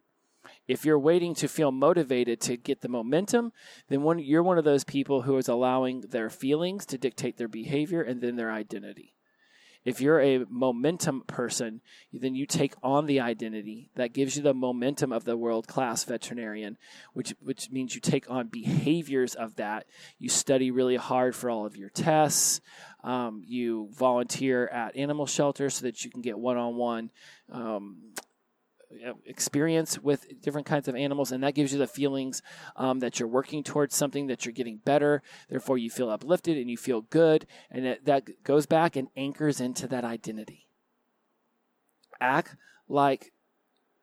If 0.69 0.85
you're 0.85 0.99
waiting 0.99 1.35
to 1.37 1.49
feel 1.49 1.73
motivated 1.73 2.41
to 2.43 2.59
get 2.59 2.83
the 2.83 2.89
momentum, 2.89 3.53
then 3.89 4.03
one, 4.03 4.19
you're 4.19 4.43
one 4.43 4.59
of 4.59 4.65
those 4.65 4.85
people 4.85 5.23
who 5.23 5.39
is 5.39 5.49
allowing 5.49 6.03
their 6.03 6.29
feelings 6.29 6.85
to 6.87 6.99
dictate 6.99 7.39
their 7.39 7.49
behavior 7.49 8.03
and 8.03 8.21
then 8.21 8.37
their 8.37 8.53
identity. 8.53 9.15
If 9.85 10.03
you're 10.03 10.21
a 10.21 10.45
momentum 10.51 11.23
person, 11.27 11.81
then 12.13 12.35
you 12.35 12.45
take 12.45 12.75
on 12.83 13.07
the 13.07 13.21
identity 13.21 13.91
that 13.95 14.13
gives 14.13 14.37
you 14.37 14.43
the 14.43 14.53
momentum 14.53 15.13
of 15.13 15.25
the 15.25 15.37
world 15.37 15.67
class 15.67 16.05
veterinarian, 16.05 16.77
which 17.15 17.35
which 17.41 17.71
means 17.71 17.95
you 17.95 18.01
take 18.03 18.29
on 18.29 18.49
behaviors 18.49 19.35
of 19.35 19.57
that. 19.57 19.87
You 20.19 20.29
study 20.29 20.71
really 20.71 20.97
hard 20.97 21.35
for 21.35 21.49
all 21.49 21.65
of 21.65 21.77
your 21.77 21.89
tests. 21.89 22.61
Um, 23.03 23.43
you 23.47 23.89
volunteer 23.93 24.67
at 24.67 24.97
animal 24.97 25.25
shelters 25.25 25.77
so 25.77 25.87
that 25.87 26.05
you 26.05 26.11
can 26.11 26.21
get 26.21 26.39
one 26.39 26.59
on 26.59 26.75
one 26.75 27.11
experience 29.25 29.99
with 29.99 30.41
different 30.41 30.67
kinds 30.67 30.89
of 30.89 30.97
animals, 30.97 31.33
and 31.33 31.43
that 31.43 31.55
gives 31.55 31.73
you 31.73 31.79
the 31.79 31.87
feelings 31.87 32.43
um, 32.77 33.01
that 33.01 33.19
you're 33.19 33.29
working 33.29 33.63
towards 33.63 33.95
something, 33.95 34.27
that 34.27 34.45
you're 34.45 34.53
getting 34.53 34.79
better. 34.85 35.23
Therefore, 35.49 35.79
you 35.79 35.91
feel 35.91 36.11
uplifted 36.11 36.57
and 36.57 36.71
you 36.71 36.77
feel 36.77 37.03
good, 37.03 37.47
and 37.71 37.87
it, 37.87 38.05
that 38.07 38.43
goes 38.45 38.67
back 38.67 38.97
and 38.97 39.09
anchors 39.17 39.61
into 39.61 39.87
that 39.89 40.05
identity. 40.05 40.67
Act 42.21 42.57
like 42.89 43.33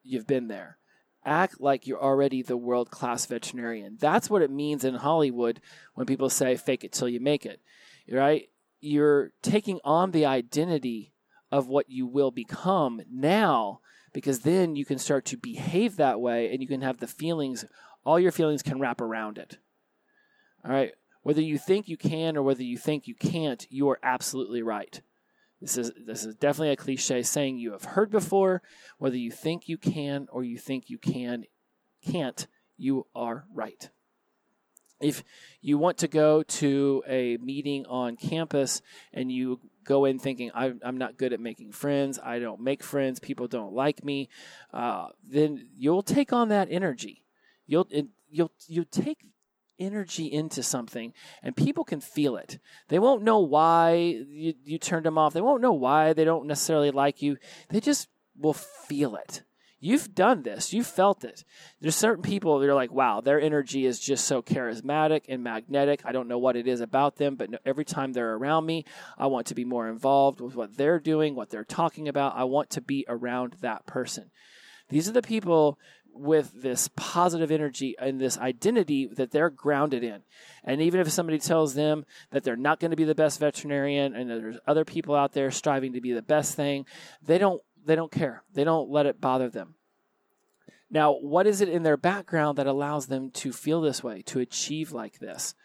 you've 0.03 0.27
been 0.27 0.47
there. 0.47 0.77
Act 1.25 1.59
like 1.59 1.87
you're 1.87 2.01
already 2.01 2.43
the 2.43 2.55
world 2.55 2.91
class 2.91 3.25
veterinarian. 3.25 3.97
That's 3.99 4.29
what 4.29 4.43
it 4.43 4.51
means 4.51 4.85
in 4.85 4.95
Hollywood 4.95 5.59
when 5.95 6.05
people 6.05 6.29
say 6.29 6.55
fake 6.55 6.83
it 6.83 6.93
till 6.93 7.09
you 7.09 7.19
make 7.19 7.45
it, 7.45 7.59
right? 8.11 8.49
You're 8.79 9.31
taking 9.41 9.79
on 9.83 10.11
the 10.11 10.27
identity 10.27 11.13
of 11.51 11.67
what 11.67 11.89
you 11.89 12.05
will 12.05 12.29
become 12.29 13.01
now 13.11 13.79
because 14.15 14.39
then 14.39 14.77
you 14.77 14.85
can 14.85 14.97
start 14.97 15.25
to 15.25 15.35
behave 15.35 15.97
that 15.97 16.21
way 16.21 16.49
and 16.49 16.61
you 16.61 16.69
can 16.69 16.81
have 16.81 17.01
the 17.01 17.07
feelings, 17.07 17.65
all 18.05 18.17
your 18.17 18.31
feelings 18.31 18.63
can 18.63 18.79
wrap 18.79 19.01
around 19.01 19.37
it. 19.37 19.57
All 20.63 20.71
right. 20.71 20.93
Whether 21.23 21.41
you 21.41 21.57
think 21.57 21.89
you 21.89 21.97
can 21.97 22.37
or 22.37 22.41
whether 22.41 22.63
you 22.63 22.77
think 22.77 23.07
you 23.07 23.13
can't, 23.13 23.67
you 23.69 23.89
are 23.89 23.99
absolutely 24.01 24.61
right. 24.61 25.01
This 25.59 25.77
is 25.77 25.91
this 26.05 26.23
is 26.23 26.33
definitely 26.35 26.71
a 26.71 26.77
cliche 26.77 27.23
saying 27.23 27.57
you 27.57 27.73
have 27.73 27.83
heard 27.83 28.09
before. 28.09 28.61
Whether 28.99 29.17
you 29.17 29.31
think 29.31 29.67
you 29.67 29.77
can 29.77 30.27
or 30.31 30.45
you 30.45 30.57
think 30.57 30.89
you 30.89 30.97
can 30.97 31.43
can't, 32.01 32.47
you 32.77 33.07
are 33.13 33.43
right. 33.53 33.89
If 35.01 35.23
you 35.61 35.77
want 35.77 35.97
to 35.99 36.07
go 36.07 36.43
to 36.43 37.03
a 37.07 37.37
meeting 37.37 37.85
on 37.87 38.15
campus 38.15 38.81
and 39.13 39.31
you 39.31 39.59
go 39.83 40.05
in 40.05 40.19
thinking 40.19 40.51
I'm 40.53 40.97
not 40.97 41.17
good 41.17 41.33
at 41.33 41.39
making 41.39 41.73
friends, 41.73 42.19
I 42.23 42.39
don't 42.39 42.61
make 42.61 42.83
friends, 42.83 43.19
people 43.19 43.47
don't 43.47 43.73
like 43.73 44.03
me, 44.03 44.29
uh, 44.73 45.07
then 45.23 45.67
you'll 45.77 46.03
take 46.03 46.31
on 46.33 46.49
that 46.49 46.69
energy. 46.71 47.23
You'll 47.67 47.87
you'll 48.29 48.51
you 48.67 48.85
take 48.85 49.25
energy 49.77 50.25
into 50.31 50.63
something 50.63 51.13
and 51.43 51.55
people 51.55 51.83
can 51.83 51.99
feel 51.99 52.37
it. 52.37 52.59
They 52.87 52.99
won't 52.99 53.23
know 53.23 53.39
why 53.39 53.95
you, 53.95 54.53
you 54.63 54.77
turned 54.77 55.05
them 55.05 55.17
off. 55.17 55.33
They 55.33 55.41
won't 55.41 55.61
know 55.61 55.73
why 55.73 56.13
they 56.13 56.23
don't 56.23 56.47
necessarily 56.47 56.91
like 56.91 57.21
you. 57.21 57.37
They 57.69 57.79
just 57.79 58.07
will 58.37 58.53
feel 58.53 59.15
it. 59.15 59.43
You've 59.79 60.15
done 60.15 60.43
this. 60.43 60.73
You've 60.73 60.87
felt 60.87 61.23
it. 61.23 61.43
There's 61.81 61.95
certain 61.95 62.23
people 62.23 62.59
that 62.59 62.69
are 62.69 62.73
like, 62.73 62.91
wow, 62.91 63.21
their 63.21 63.39
energy 63.39 63.85
is 63.85 63.99
just 63.99 64.25
so 64.25 64.41
charismatic 64.41 65.23
and 65.27 65.43
magnetic. 65.43 66.01
I 66.05 66.11
don't 66.11 66.27
know 66.27 66.37
what 66.37 66.55
it 66.55 66.67
is 66.67 66.81
about 66.81 67.17
them, 67.17 67.35
but 67.35 67.49
every 67.65 67.85
time 67.85 68.13
they're 68.13 68.35
around 68.35 68.65
me, 68.65 68.85
I 69.17 69.27
want 69.27 69.47
to 69.47 69.55
be 69.55 69.65
more 69.65 69.89
involved 69.89 70.41
with 70.41 70.55
what 70.55 70.77
they're 70.77 70.99
doing, 70.99 71.35
what 71.35 71.49
they're 71.49 71.63
talking 71.63 72.07
about. 72.07 72.35
I 72.35 72.45
want 72.45 72.69
to 72.71 72.81
be 72.81 73.05
around 73.07 73.57
that 73.61 73.85
person. 73.85 74.31
These 74.89 75.09
are 75.09 75.13
the 75.13 75.21
people 75.21 75.77
with 76.15 76.61
this 76.61 76.89
positive 76.95 77.51
energy 77.51 77.95
and 77.99 78.19
this 78.19 78.37
identity 78.37 79.09
that 79.17 79.31
they're 79.31 79.49
grounded 79.49 80.03
in. 80.03 80.21
And 80.63 80.81
even 80.81 81.01
if 81.01 81.11
somebody 81.11 81.39
tells 81.39 81.73
them 81.73 82.05
that 82.31 82.43
they're 82.43 82.55
not 82.55 82.79
going 82.79 82.91
to 82.91 82.97
be 82.97 83.03
the 83.03 83.13
best 83.13 83.39
veterinarian 83.39 84.15
and 84.15 84.29
there's 84.29 84.57
other 84.65 84.85
people 84.85 85.13
out 85.13 85.33
there 85.33 85.51
striving 85.51 85.93
to 85.93 86.01
be 86.01 86.13
the 86.13 86.21
best 86.21 86.55
thing, 86.55 86.85
they 87.21 87.37
don't 87.37 87.61
they 87.85 87.95
don't 87.95 88.11
care. 88.11 88.43
They 88.53 88.63
don't 88.63 88.89
let 88.89 89.05
it 89.05 89.21
bother 89.21 89.49
them. 89.49 89.75
Now, 90.89 91.13
what 91.13 91.47
is 91.47 91.61
it 91.61 91.69
in 91.69 91.83
their 91.83 91.97
background 91.97 92.57
that 92.57 92.67
allows 92.67 93.07
them 93.07 93.31
to 93.31 93.51
feel 93.51 93.81
this 93.81 94.03
way, 94.03 94.21
to 94.23 94.39
achieve 94.39 94.91
like 94.91 95.19
this? 95.19 95.55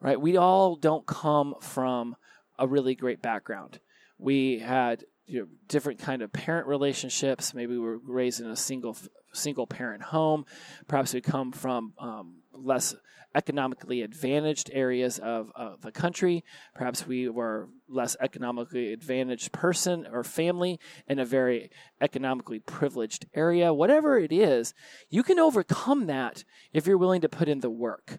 Right? 0.00 0.20
We 0.20 0.36
all 0.36 0.76
don't 0.76 1.06
come 1.06 1.54
from 1.60 2.16
a 2.58 2.66
really 2.66 2.94
great 2.94 3.22
background. 3.22 3.80
We 4.18 4.58
had 4.58 5.04
you 5.26 5.40
know, 5.40 5.46
different 5.68 6.00
kind 6.00 6.22
of 6.22 6.32
parent 6.32 6.66
relationships. 6.66 7.54
Maybe 7.54 7.72
we 7.72 7.78
were 7.78 7.98
raised 7.98 8.40
in 8.40 8.48
a 8.48 8.56
single 8.56 8.96
single 9.32 9.66
parent 9.66 10.02
home. 10.02 10.46
Perhaps 10.86 11.12
we 11.14 11.20
come 11.20 11.52
from 11.52 11.92
um, 11.98 12.36
less 12.62 12.94
economically 13.34 14.02
advantaged 14.02 14.70
areas 14.72 15.18
of, 15.18 15.52
of 15.54 15.82
the 15.82 15.92
country. 15.92 16.44
Perhaps 16.74 17.06
we 17.06 17.28
were 17.28 17.68
less 17.88 18.16
economically 18.20 18.92
advantaged 18.92 19.52
person 19.52 20.06
or 20.10 20.24
family 20.24 20.80
in 21.06 21.18
a 21.18 21.24
very 21.24 21.70
economically 22.00 22.58
privileged 22.58 23.26
area. 23.34 23.72
Whatever 23.72 24.18
it 24.18 24.32
is, 24.32 24.74
you 25.10 25.22
can 25.22 25.38
overcome 25.38 26.06
that 26.06 26.44
if 26.72 26.86
you're 26.86 26.98
willing 26.98 27.20
to 27.20 27.28
put 27.28 27.48
in 27.48 27.60
the 27.60 27.70
work. 27.70 28.18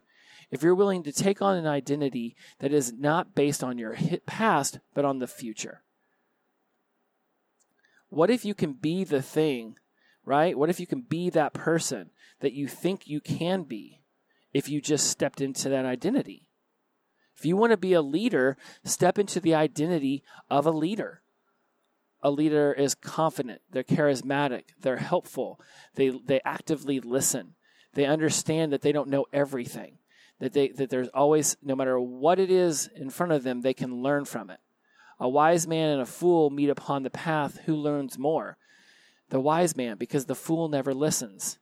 If 0.51 0.63
you're 0.63 0.75
willing 0.75 1.03
to 1.03 1.12
take 1.12 1.41
on 1.41 1.58
an 1.58 1.67
identity 1.67 2.36
that 2.60 2.72
is 2.72 2.93
not 2.93 3.36
based 3.36 3.63
on 3.63 3.77
your 3.77 3.96
past, 4.25 4.79
but 4.93 5.05
on 5.05 5.19
the 5.19 5.27
future. 5.27 5.84
What 8.10 8.31
if 8.31 8.43
you 8.43 8.55
can 8.55 8.74
be 8.74 9.03
the 9.03 9.22
thing, 9.22 9.75
right? 10.25 10.58
What 10.58 10.69
if 10.69 10.79
you 10.79 10.88
can 10.88 11.01
be 11.01 11.29
that 11.29 11.53
person 11.53 12.10
that 12.39 12.53
you 12.53 12.67
think 12.67 13.05
you 13.05 13.22
can 13.22 13.63
be 13.63 13.99
if 14.53 14.70
you 14.70 14.82
just 14.82 15.08
stepped 15.10 15.41
into 15.41 15.70
that 15.70 15.86
identity? 15.86 16.48
If 17.38 17.46
you 17.46 17.56
want 17.56 17.72
to 17.72 17.77
be 17.77 17.94
a 17.94 18.01
leader, 18.01 18.58
step 18.84 19.18
into 19.18 19.39
the 19.39 19.56
identity 19.56 20.24
of 20.50 20.65
a 20.65 20.72
leader. 20.72 21.22
A 22.22 22.32
leader 22.32 22.74
is 22.74 22.96
confident, 22.96 23.62
they're 23.72 23.84
charismatic, 23.84 24.63
they're 24.82 24.98
helpful, 24.98 25.60
they, 25.96 26.10
they 26.10 26.41
actively 26.44 27.00
listen, 27.00 27.56
they 27.94 28.06
understand 28.06 28.74
that 28.74 28.82
they 28.82 28.91
don't 28.91 29.08
know 29.08 29.25
everything, 29.32 30.00
that, 30.39 30.51
they, 30.51 30.68
that 30.70 30.89
there's 30.89 31.08
always, 31.10 31.56
no 31.63 31.77
matter 31.77 31.98
what 31.98 32.38
it 32.38 32.51
is 32.51 32.89
in 32.94 33.10
front 33.10 33.32
of 33.32 33.44
them, 33.44 33.62
they 33.62 33.74
can 33.74 34.03
learn 34.03 34.25
from 34.25 34.50
it. 34.50 34.60
A 35.20 35.29
wise 35.29 35.68
man 35.68 35.89
and 35.89 36.01
a 36.01 36.06
fool 36.06 36.50
meet 36.50 36.70
upon 36.70 37.03
the 37.03 37.10
path. 37.10 37.60
Who 37.65 37.75
learns 37.75 38.18
more? 38.18 38.58
The 39.29 39.39
wise 39.39 39.75
man, 39.75 39.98
because 39.98 40.25
the 40.25 40.36
fool 40.36 40.70
never 40.70 40.94
listens. 40.94 41.60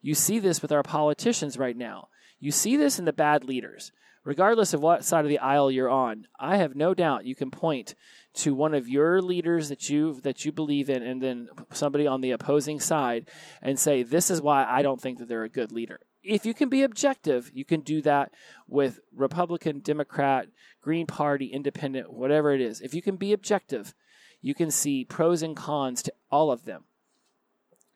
You 0.00 0.14
see 0.14 0.38
this 0.38 0.62
with 0.62 0.72
our 0.72 0.82
politicians 0.82 1.58
right 1.58 1.76
now. 1.76 2.08
You 2.44 2.52
see 2.52 2.76
this 2.76 2.98
in 2.98 3.04
the 3.04 3.12
bad 3.12 3.44
leaders. 3.44 3.90
Regardless 4.22 4.72
of 4.72 4.80
what 4.80 5.04
side 5.04 5.24
of 5.24 5.28
the 5.28 5.38
aisle 5.38 5.70
you're 5.70 5.90
on, 5.90 6.26
I 6.38 6.56
have 6.56 6.74
no 6.74 6.94
doubt 6.94 7.26
you 7.26 7.34
can 7.34 7.50
point 7.50 7.94
to 8.34 8.54
one 8.54 8.74
of 8.74 8.88
your 8.88 9.20
leaders 9.20 9.68
that 9.68 9.90
you 9.90 10.20
that 10.22 10.44
you 10.44 10.52
believe 10.52 10.88
in 10.88 11.02
and 11.02 11.22
then 11.22 11.48
somebody 11.72 12.06
on 12.06 12.20
the 12.20 12.30
opposing 12.30 12.80
side 12.80 13.28
and 13.60 13.78
say 13.78 14.02
this 14.02 14.30
is 14.30 14.40
why 14.40 14.64
I 14.64 14.82
don't 14.82 15.00
think 15.00 15.18
that 15.18 15.28
they're 15.28 15.44
a 15.44 15.48
good 15.48 15.72
leader 15.72 16.00
if 16.24 16.46
you 16.46 16.54
can 16.54 16.68
be 16.68 16.82
objective, 16.82 17.50
you 17.54 17.64
can 17.64 17.80
do 17.80 18.00
that 18.02 18.32
with 18.66 19.00
Republican, 19.14 19.80
Democrat, 19.80 20.48
Green 20.80 21.06
Party, 21.06 21.46
Independent, 21.46 22.12
whatever 22.12 22.52
it 22.52 22.60
is. 22.60 22.80
If 22.80 22.94
you 22.94 23.02
can 23.02 23.16
be 23.16 23.32
objective, 23.32 23.94
you 24.40 24.54
can 24.54 24.70
see 24.70 25.04
pros 25.04 25.42
and 25.42 25.54
cons 25.54 26.02
to 26.02 26.12
all 26.30 26.50
of 26.50 26.64
them. 26.64 26.84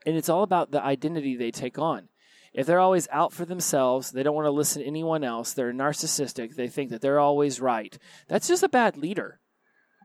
And 0.07 0.17
it's 0.17 0.29
all 0.29 0.43
about 0.43 0.71
the 0.71 0.83
identity 0.83 1.37
they 1.37 1.51
take 1.51 1.79
on. 1.79 2.09
If 2.59 2.67
they're 2.67 2.81
always 2.81 3.07
out 3.13 3.33
for 3.33 3.45
themselves, 3.45 4.11
they 4.11 4.25
don't 4.25 4.35
want 4.35 4.47
to 4.47 4.51
listen 4.51 4.83
to 4.83 4.89
anyone 4.89 5.23
else, 5.23 5.53
they're 5.53 5.73
narcissistic, 5.73 6.57
they 6.57 6.67
think 6.67 6.91
that 6.91 7.01
they're 7.01 7.21
always 7.21 7.61
right, 7.61 7.97
that's 8.27 8.49
just 8.49 8.65
a 8.65 8.69
bad 8.69 8.97
leader. 8.97 9.39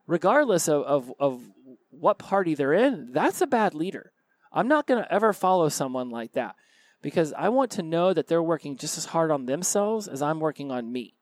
Regardless 0.06 0.70
of, 0.70 0.84
of, 0.84 1.12
of 1.20 1.42
what 1.90 2.20
party 2.20 2.54
they're 2.54 2.74
in, 2.74 3.12
that's 3.12 3.42
a 3.42 3.48
bad 3.48 3.74
leader. 3.74 4.12
I'm 4.52 4.68
not 4.68 4.86
going 4.86 5.04
to 5.04 5.12
ever 5.12 5.34
follow 5.34 5.68
someone 5.68 6.12
like 6.12 6.34
that 6.34 6.54
because 7.02 7.34
I 7.34 7.50
want 7.50 7.72
to 7.72 7.82
know 7.82 8.14
that 8.14 8.28
they're 8.28 8.44
working 8.44 8.78
just 8.78 9.00
as 9.00 9.06
hard 9.06 9.32
on 9.32 9.48
themselves 9.48 10.08
as 10.08 10.22
I'm 10.22 10.40
working 10.40 10.70
on 10.70 10.94
me. 10.94 11.16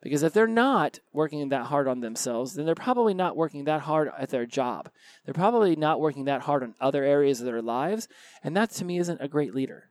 Because 0.00 0.22
if 0.22 0.32
they're 0.32 0.46
not 0.46 1.00
working 1.12 1.50
that 1.50 1.66
hard 1.66 1.86
on 1.86 2.00
themselves, 2.00 2.54
then 2.54 2.64
they're 2.64 2.74
probably 2.74 3.12
not 3.12 3.36
working 3.36 3.64
that 3.64 3.82
hard 3.82 4.10
at 4.18 4.30
their 4.30 4.46
job. 4.46 4.88
They're 5.26 5.34
probably 5.34 5.76
not 5.76 6.00
working 6.00 6.24
that 6.24 6.40
hard 6.40 6.62
on 6.62 6.74
other 6.80 7.04
areas 7.04 7.40
of 7.40 7.46
their 7.46 7.60
lives. 7.60 8.08
And 8.42 8.56
that 8.56 8.70
to 8.70 8.86
me 8.86 8.96
isn't 8.96 9.20
a 9.20 9.28
great 9.28 9.54
leader. 9.54 9.90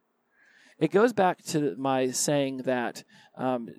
It 0.82 0.90
goes 0.90 1.14
back 1.14 1.44
to 1.44 1.76
my 1.78 2.10
saying 2.10 2.64
that 2.66 3.04
um, 3.38 3.70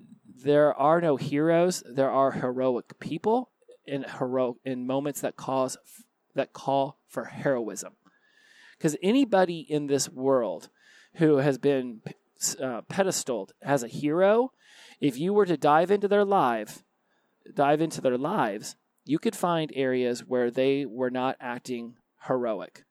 there 0.41 0.73
are 0.73 1.01
no 1.01 1.17
heroes, 1.17 1.83
there 1.85 2.09
are 2.09 2.31
heroic 2.31 2.97
people 3.01 3.51
in, 3.85 4.05
hero- 4.17 4.55
in 4.63 4.87
moments 4.87 5.19
that, 5.19 5.35
cause, 5.35 5.77
that 6.33 6.53
call 6.53 6.97
for 7.09 7.25
heroism. 7.25 7.97
Because 8.77 8.95
anybody 9.03 9.59
in 9.59 9.87
this 9.87 10.07
world 10.07 10.69
who 11.15 11.37
has 11.37 11.57
been 11.57 11.99
uh, 12.61 12.83
pedestaled 12.87 13.51
as 13.61 13.83
a 13.83 13.89
hero, 13.89 14.53
if 15.01 15.19
you 15.19 15.33
were 15.33 15.45
to 15.45 15.57
dive 15.57 15.91
into 15.91 16.07
their 16.07 16.23
life, 16.23 16.83
dive 17.53 17.81
into 17.81 17.99
their 17.99 18.17
lives, 18.17 18.77
you 19.03 19.19
could 19.19 19.35
find 19.35 19.73
areas 19.75 20.21
where 20.21 20.49
they 20.49 20.85
were 20.85 21.11
not 21.11 21.35
acting 21.41 21.95
heroic. 22.27 22.85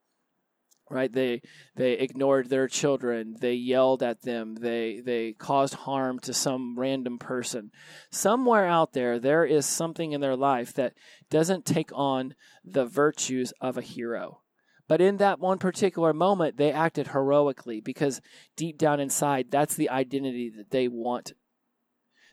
Right? 0.93 1.11
They 1.11 1.41
they 1.75 1.93
ignored 1.93 2.51
their 2.51 2.69
children, 2.69 3.37
they 3.41 3.55
yelled 3.55 4.03
at 4.03 4.23
them, 4.23 4.57
they 4.57 5.01
they 5.01 5.33
caused 5.33 5.73
harm 5.73 6.19
to 6.21 6.35
some 6.35 6.79
random 6.79 7.19
person. 7.19 7.71
Somewhere 8.11 8.67
out 8.67 8.93
there 8.93 9.19
there 9.19 9.47
is 9.47 9.65
something 9.65 10.13
in 10.13 10.21
their 10.21 10.37
life 10.37 10.75
that 10.75 10.93
doesn't 11.31 11.65
take 11.65 11.91
on 11.95 12.35
the 12.63 12.85
virtues 12.85 13.55
of 13.59 13.79
a 13.79 13.83
hero. 13.83 14.43
But 14.87 15.01
in 15.01 15.17
that 15.17 15.41
one 15.41 15.57
particular 15.57 16.13
moment, 16.13 16.59
they 16.59 16.71
acted 16.71 17.09
heroically 17.09 17.81
because 17.81 18.21
deep 18.55 18.77
down 18.77 19.01
inside, 19.01 19.51
that's 19.51 19.75
the 19.75 19.89
identity 19.89 20.53
that 20.55 20.71
they 20.71 20.89
want. 20.89 21.33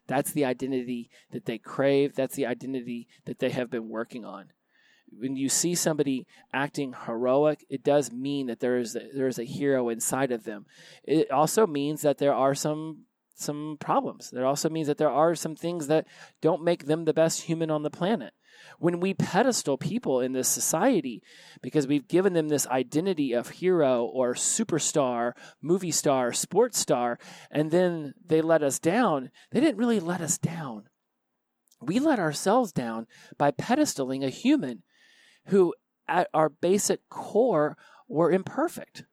That's 0.08 0.34
the 0.34 0.43
identity 0.43 1.10
that 1.32 1.45
they 1.45 1.60
crave. 1.60 2.15
That's 2.15 2.36
the 2.36 2.48
identity 2.48 3.08
that 3.26 3.39
they 3.39 3.52
have 3.52 3.69
been 3.69 3.88
working 3.88 4.26
on. 4.26 4.52
When 5.12 5.36
you 5.36 5.50
see 5.50 5.76
somebody 5.76 6.28
acting 6.54 6.93
heroic, 7.06 7.65
it 7.69 7.84
does 7.84 8.12
mean 8.12 8.48
that 8.48 8.60
there 8.60 8.78
is 8.78 8.95
a, 8.95 9.08
there 9.13 9.28
is 9.28 9.39
a 9.39 9.43
hero 9.43 9.89
inside 9.89 10.32
of 10.32 10.43
them. 10.43 10.65
It 11.04 11.32
also 11.32 11.67
means 11.67 12.02
that 12.02 12.17
there 12.17 12.34
are 12.34 12.56
some 12.56 13.06
some 13.36 13.78
problems. 13.80 14.34
It 14.34 14.43
also 14.43 14.69
means 14.69 14.88
that 14.88 14.98
there 14.98 15.10
are 15.10 15.34
some 15.34 15.56
things 15.56 15.88
that 15.88 16.06
don't 16.41 16.62
make 16.62 16.86
them 16.86 17.06
the 17.06 17.13
best 17.13 17.43
human 17.43 17.72
on 17.72 17.84
the 17.84 17.89
planet 17.89 18.34
when 18.78 19.00
we 19.00 19.13
pedestal 19.13 19.78
people 19.78 20.22
in 20.22 20.34
this 20.34 20.48
society 20.48 21.22
because 21.62 21.88
we've 21.88 22.08
given 22.08 22.34
them 22.34 22.50
this 22.50 22.67
identity 22.67 23.34
of 23.34 23.50
hero 23.50 24.04
or 24.04 24.34
superstar, 24.34 25.34
movie 25.62 25.91
star, 25.91 26.34
sports 26.34 26.78
star, 26.78 27.19
and 27.52 27.72
then 27.72 28.13
they 28.26 28.41
let 28.41 28.63
us 28.63 28.80
down, 28.80 29.32
they 29.52 29.60
didn't 29.60 29.78
really 29.78 30.00
let 30.00 30.22
us 30.22 30.38
down. 30.38 30.89
We 31.82 32.00
let 32.00 32.19
ourselves 32.19 32.72
down 32.72 33.08
by 33.38 33.52
pedestaling 33.52 34.26
a 34.26 34.30
human 34.30 34.84
who, 35.49 35.73
at 36.07 36.27
our 36.33 36.49
basic 36.49 37.07
core, 37.09 37.77
were 38.07 38.31
imperfect. 38.31 39.05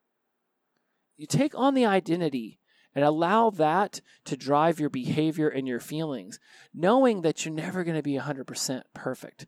You 1.16 1.27
take 1.27 1.55
on 1.55 1.75
the 1.75 1.87
identity 1.87 2.59
and 2.94 3.05
allow 3.05 3.51
that 3.51 4.01
to 4.25 4.37
drive 4.37 4.81
your 4.81 4.88
behavior 4.88 5.49
and 5.49 5.68
your 5.68 5.81
feelings, 5.81 6.40
knowing 6.72 7.20
that 7.20 7.44
you're 7.44 7.55
never 7.55 7.85
going 7.85 7.96
to 7.96 8.03
be 8.03 8.18
100% 8.18 8.83
perfect 8.94 9.46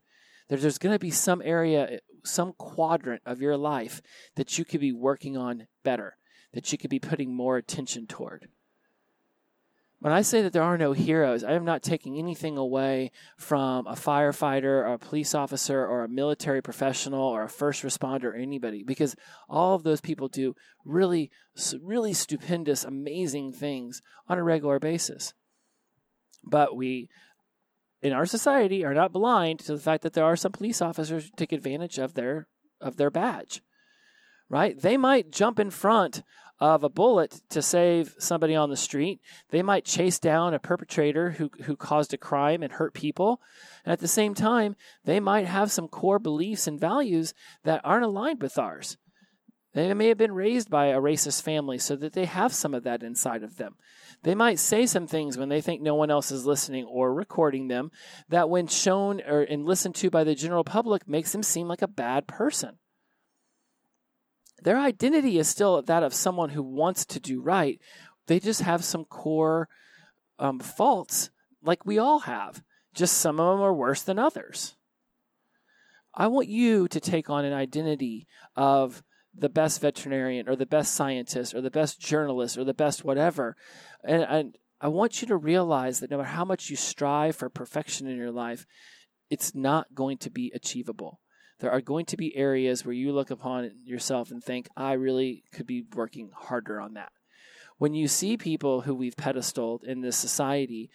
That 0.48 0.60
there's 0.60 0.78
going 0.78 0.94
to 0.94 0.98
be 0.98 1.10
some 1.10 1.42
area, 1.42 2.00
some 2.24 2.52
quadrant 2.58 3.22
of 3.24 3.40
your 3.40 3.56
life 3.56 4.02
that 4.36 4.58
you 4.58 4.64
could 4.64 4.80
be 4.80 4.92
working 4.92 5.36
on 5.36 5.66
better, 5.82 6.16
that 6.52 6.72
you 6.72 6.78
could 6.78 6.90
be 6.90 6.98
putting 6.98 7.34
more 7.34 7.56
attention 7.56 8.06
toward. 8.06 8.48
When 10.00 10.12
I 10.12 10.22
say 10.22 10.42
that 10.42 10.52
there 10.52 10.62
are 10.62 10.78
no 10.78 10.92
heroes, 10.92 11.42
I 11.42 11.54
am 11.54 11.64
not 11.64 11.82
taking 11.82 12.18
anything 12.18 12.56
away 12.56 13.10
from 13.36 13.86
a 13.88 13.94
firefighter 13.94 14.64
or 14.64 14.92
a 14.92 14.98
police 14.98 15.34
officer 15.34 15.84
or 15.84 16.04
a 16.04 16.08
military 16.08 16.62
professional 16.62 17.22
or 17.22 17.42
a 17.42 17.48
first 17.48 17.82
responder 17.82 18.26
or 18.26 18.36
anybody 18.36 18.84
because 18.84 19.16
all 19.48 19.74
of 19.74 19.82
those 19.82 20.00
people 20.00 20.28
do 20.28 20.54
really, 20.84 21.32
really 21.82 22.12
stupendous, 22.12 22.84
amazing 22.84 23.52
things 23.52 24.00
on 24.28 24.38
a 24.38 24.44
regular 24.44 24.78
basis. 24.78 25.34
But 26.44 26.76
we 26.76 27.08
in 28.00 28.12
our 28.12 28.26
society 28.26 28.84
are 28.84 28.94
not 28.94 29.12
blind 29.12 29.58
to 29.58 29.74
the 29.74 29.80
fact 29.80 30.04
that 30.04 30.12
there 30.12 30.24
are 30.24 30.36
some 30.36 30.52
police 30.52 30.80
officers 30.80 31.24
who 31.24 31.30
take 31.36 31.50
advantage 31.50 31.98
of 31.98 32.14
their 32.14 32.46
of 32.80 32.96
their 32.98 33.10
badge. 33.10 33.62
Right? 34.48 34.80
They 34.80 34.96
might 34.96 35.32
jump 35.32 35.58
in 35.58 35.70
front 35.70 36.22
of 36.60 36.82
a 36.82 36.88
bullet 36.88 37.40
to 37.50 37.62
save 37.62 38.14
somebody 38.18 38.54
on 38.54 38.70
the 38.70 38.76
street. 38.76 39.20
They 39.50 39.62
might 39.62 39.84
chase 39.84 40.18
down 40.18 40.54
a 40.54 40.58
perpetrator 40.58 41.32
who, 41.32 41.50
who 41.64 41.76
caused 41.76 42.12
a 42.12 42.18
crime 42.18 42.62
and 42.62 42.72
hurt 42.72 42.94
people. 42.94 43.40
And 43.84 43.92
at 43.92 44.00
the 44.00 44.08
same 44.08 44.34
time, 44.34 44.76
they 45.04 45.20
might 45.20 45.46
have 45.46 45.70
some 45.70 45.88
core 45.88 46.18
beliefs 46.18 46.66
and 46.66 46.80
values 46.80 47.34
that 47.64 47.80
aren't 47.84 48.04
aligned 48.04 48.42
with 48.42 48.58
ours. 48.58 48.96
They 49.74 49.92
may 49.94 50.08
have 50.08 50.18
been 50.18 50.32
raised 50.32 50.70
by 50.70 50.86
a 50.86 51.00
racist 51.00 51.42
family 51.42 51.78
so 51.78 51.94
that 51.96 52.14
they 52.14 52.24
have 52.24 52.52
some 52.52 52.74
of 52.74 52.84
that 52.84 53.02
inside 53.02 53.42
of 53.42 53.56
them. 53.56 53.76
They 54.22 54.34
might 54.34 54.58
say 54.58 54.86
some 54.86 55.06
things 55.06 55.36
when 55.36 55.50
they 55.50 55.60
think 55.60 55.82
no 55.82 55.94
one 55.94 56.10
else 56.10 56.32
is 56.32 56.46
listening 56.46 56.84
or 56.86 57.14
recording 57.14 57.68
them 57.68 57.92
that, 58.28 58.50
when 58.50 58.66
shown 58.66 59.20
or 59.20 59.42
and 59.42 59.66
listened 59.66 59.94
to 59.96 60.10
by 60.10 60.24
the 60.24 60.34
general 60.34 60.64
public, 60.64 61.06
makes 61.06 61.32
them 61.32 61.42
seem 61.42 61.68
like 61.68 61.82
a 61.82 61.86
bad 61.86 62.26
person. 62.26 62.78
Their 64.62 64.78
identity 64.78 65.38
is 65.38 65.48
still 65.48 65.80
that 65.82 66.02
of 66.02 66.14
someone 66.14 66.50
who 66.50 66.62
wants 66.62 67.04
to 67.06 67.20
do 67.20 67.40
right. 67.40 67.80
They 68.26 68.40
just 68.40 68.62
have 68.62 68.84
some 68.84 69.04
core 69.04 69.68
um, 70.38 70.58
faults, 70.58 71.30
like 71.62 71.86
we 71.86 71.98
all 71.98 72.20
have. 72.20 72.62
Just 72.94 73.18
some 73.18 73.38
of 73.38 73.56
them 73.56 73.64
are 73.64 73.74
worse 73.74 74.02
than 74.02 74.18
others. 74.18 74.76
I 76.14 76.26
want 76.26 76.48
you 76.48 76.88
to 76.88 77.00
take 77.00 77.30
on 77.30 77.44
an 77.44 77.52
identity 77.52 78.26
of 78.56 79.02
the 79.34 79.48
best 79.48 79.80
veterinarian 79.80 80.48
or 80.48 80.56
the 80.56 80.66
best 80.66 80.94
scientist 80.94 81.54
or 81.54 81.60
the 81.60 81.70
best 81.70 82.00
journalist 82.00 82.58
or 82.58 82.64
the 82.64 82.74
best 82.74 83.04
whatever. 83.04 83.56
And, 84.04 84.22
and 84.22 84.58
I 84.80 84.88
want 84.88 85.22
you 85.22 85.28
to 85.28 85.36
realize 85.36 86.00
that 86.00 86.10
no 86.10 86.18
matter 86.18 86.30
how 86.30 86.44
much 86.44 86.70
you 86.70 86.76
strive 86.76 87.36
for 87.36 87.48
perfection 87.48 88.08
in 88.08 88.16
your 88.16 88.32
life, 88.32 88.66
it's 89.30 89.54
not 89.54 89.94
going 89.94 90.18
to 90.18 90.30
be 90.30 90.50
achievable. 90.54 91.20
There 91.60 91.70
are 91.70 91.80
going 91.80 92.06
to 92.06 92.16
be 92.16 92.36
areas 92.36 92.84
where 92.84 92.94
you 92.94 93.12
look 93.12 93.30
upon 93.30 93.70
yourself 93.84 94.30
and 94.30 94.42
think, 94.42 94.68
I 94.76 94.92
really 94.92 95.44
could 95.52 95.66
be 95.66 95.84
working 95.94 96.30
harder 96.34 96.80
on 96.80 96.94
that. 96.94 97.12
When 97.78 97.94
you 97.94 98.08
see 98.08 98.36
people 98.36 98.82
who 98.82 98.94
we've 98.94 99.16
pedestaled 99.16 99.84
in 99.84 100.00
this 100.00 100.16
society 100.16 100.90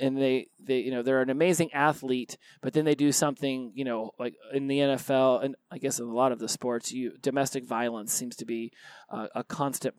and 0.00 0.16
they 0.16 0.48
they 0.60 0.78
you 0.78 0.90
know 0.90 1.02
they're 1.02 1.22
an 1.22 1.30
amazing 1.30 1.72
athlete 1.72 2.36
but 2.60 2.72
then 2.72 2.84
they 2.84 2.94
do 2.94 3.12
something 3.12 3.70
you 3.74 3.84
know 3.84 4.10
like 4.18 4.34
in 4.52 4.66
the 4.66 4.78
NFL 4.78 5.44
and 5.44 5.54
I 5.70 5.78
guess 5.78 6.00
in 6.00 6.06
a 6.06 6.12
lot 6.12 6.32
of 6.32 6.38
the 6.38 6.48
sports 6.48 6.92
you 6.92 7.12
domestic 7.20 7.64
violence 7.64 8.12
seems 8.12 8.34
to 8.36 8.44
be 8.44 8.72
a, 9.08 9.28
a 9.36 9.44
constant 9.44 9.94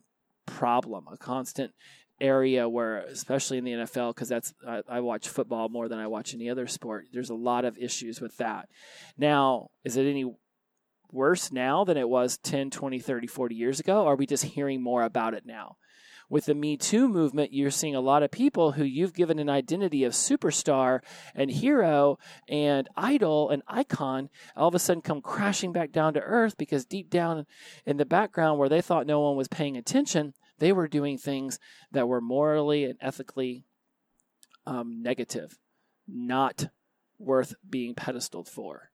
problem 0.45 1.05
a 1.11 1.17
constant 1.17 1.71
area 2.21 2.67
where 2.69 2.99
especially 2.99 3.57
in 3.57 3.63
the 3.65 3.71
NFL 3.71 4.15
because 4.15 4.29
that's 4.29 4.53
I, 4.65 4.81
I 4.87 4.99
watch 5.01 5.27
football 5.27 5.69
more 5.69 5.89
than 5.89 5.99
I 5.99 6.07
watch 6.07 6.33
any 6.33 6.49
other 6.49 6.65
sport 6.67 7.07
there's 7.11 7.29
a 7.29 7.35
lot 7.35 7.65
of 7.65 7.77
issues 7.77 8.21
with 8.21 8.37
that. 8.37 8.69
Now 9.17 9.69
is 9.83 9.97
it 9.97 10.09
any 10.09 10.33
worse 11.11 11.51
now 11.51 11.83
than 11.83 11.97
it 11.97 12.09
was 12.09 12.37
10 12.37 12.69
20 12.69 12.99
30 12.99 13.27
40 13.27 13.55
years 13.55 13.79
ago? 13.79 14.07
Are 14.07 14.15
we 14.15 14.25
just 14.25 14.45
hearing 14.45 14.81
more 14.81 15.03
about 15.03 15.33
it 15.33 15.45
now? 15.45 15.77
With 16.27 16.45
the 16.45 16.55
Me 16.55 16.75
Too 16.75 17.07
movement, 17.07 17.53
you're 17.53 17.69
seeing 17.69 17.93
a 17.93 18.01
lot 18.01 18.23
of 18.23 18.31
people 18.31 18.71
who 18.71 18.83
you've 18.83 19.13
given 19.13 19.37
an 19.37 19.49
identity 19.49 20.03
of 20.03 20.13
superstar 20.13 21.01
and 21.35 21.51
hero 21.51 22.17
and 22.49 22.89
idol 22.97 23.51
and 23.51 23.61
icon 23.67 24.29
all 24.55 24.67
of 24.67 24.73
a 24.73 24.79
sudden 24.79 25.03
come 25.03 25.21
crashing 25.21 25.71
back 25.71 25.91
down 25.91 26.15
to 26.15 26.21
earth 26.21 26.57
because 26.57 26.83
deep 26.85 27.11
down 27.11 27.45
in 27.85 27.97
the 27.97 28.05
background 28.05 28.57
where 28.57 28.69
they 28.69 28.81
thought 28.81 29.05
no 29.05 29.19
one 29.19 29.35
was 29.35 29.47
paying 29.47 29.77
attention, 29.77 30.33
they 30.59 30.71
were 30.71 30.87
doing 30.87 31.17
things 31.17 31.59
that 31.91 32.07
were 32.07 32.21
morally 32.21 32.85
and 32.85 32.97
ethically 33.01 33.65
um, 34.65 35.01
negative, 35.01 35.57
not 36.07 36.67
worth 37.19 37.55
being 37.69 37.95
pedestaled 37.95 38.47
for. 38.47 38.91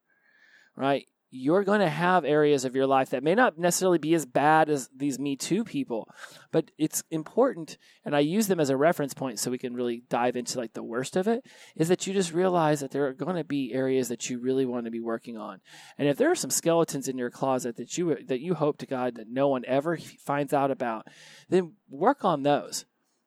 Right? 0.76 1.08
You're 1.34 1.64
going 1.64 1.80
to 1.80 1.90
have 1.90 2.26
areas 2.26 2.66
of 2.66 2.76
your 2.76 2.86
life 2.86 3.12
that 3.12 3.24
may 3.24 3.34
not 3.34 3.58
necessarily 3.58 3.98
be 3.98 4.14
as 4.14 4.26
bad 4.26 4.70
as 4.70 4.90
these 4.94 5.18
Me 5.18 5.38
Too 5.38 5.64
people, 5.64 6.10
but 6.52 6.72
it's 6.78 7.04
important, 7.10 7.78
and 8.04 8.14
I 8.14 8.20
use 8.20 8.48
them 8.48 8.60
as 8.60 8.70
a 8.70 8.76
reference 8.76 9.14
point 9.14 9.40
so 9.40 9.50
we 9.50 9.58
can 9.58 9.74
really 9.74 10.04
dive 10.10 10.36
into 10.36 10.60
like 10.60 10.74
the 10.74 10.84
worst 10.84 11.16
of 11.16 11.30
it, 11.30 11.46
is 11.78 11.88
that 11.88 12.06
you 12.06 12.14
just 12.14 12.34
realize 12.34 12.82
that 12.82 12.92
there 12.92 13.08
are 13.08 13.14
going 13.14 13.38
to 13.38 13.46
be 13.46 13.72
areas 13.74 14.10
that 14.10 14.30
you 14.30 14.40
really 14.40 14.66
want 14.66 14.86
to 14.86 14.92
be 14.92 15.00
working 15.00 15.38
on. 15.38 15.62
And 15.98 16.10
if 16.10 16.18
there 16.18 16.30
are 16.30 16.36
some 16.36 16.52
skeletons 16.52 17.08
in 17.08 17.18
your 17.18 17.32
closet 17.32 17.78
that 17.78 17.98
you 17.98 18.18
that 18.28 18.42
you 18.42 18.54
hope 18.54 18.78
to 18.80 18.86
God 18.86 19.16
that 19.16 19.30
no 19.30 19.48
one 19.48 19.64
ever 19.66 19.98
finds 19.98 20.54
out 20.54 20.70
about, 20.70 21.08
then 21.48 21.74
work 21.90 22.26
on 22.26 22.44
those. 22.44 22.86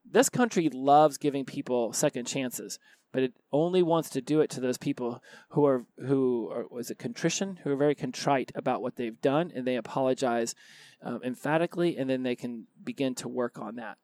This 0.09 0.29
country 0.29 0.69
loves 0.71 1.17
giving 1.17 1.47
people 1.47 1.95
second 1.95 2.27
chances 2.27 2.79
but 3.15 3.23
it 3.23 3.33
only 3.53 3.81
wants 3.81 4.11
to 4.11 4.21
do 4.21 4.41
it 4.41 4.51
to 4.51 4.61
those 4.61 4.77
people 4.77 5.23
who 5.51 5.65
are 5.65 5.87
who 6.05 6.51
are, 6.53 6.67
was 6.69 6.91
it 6.91 6.99
contrition? 6.99 7.61
Who 7.63 7.71
are 7.71 7.77
very 7.77 7.95
contrite 7.95 8.51
about 8.57 8.83
what 8.83 8.97
they've 8.97 9.21
done 9.21 9.53
and 9.55 9.65
they 9.65 9.77
apologize 9.77 10.57
um, 11.01 11.21
emphatically 11.23 11.97
and 11.97 12.11
then 12.11 12.25
they 12.25 12.35
can 12.35 12.67
begin 12.83 13.15
to 13.17 13.29
work 13.29 13.57
on 13.57 13.77
that. 13.77 13.99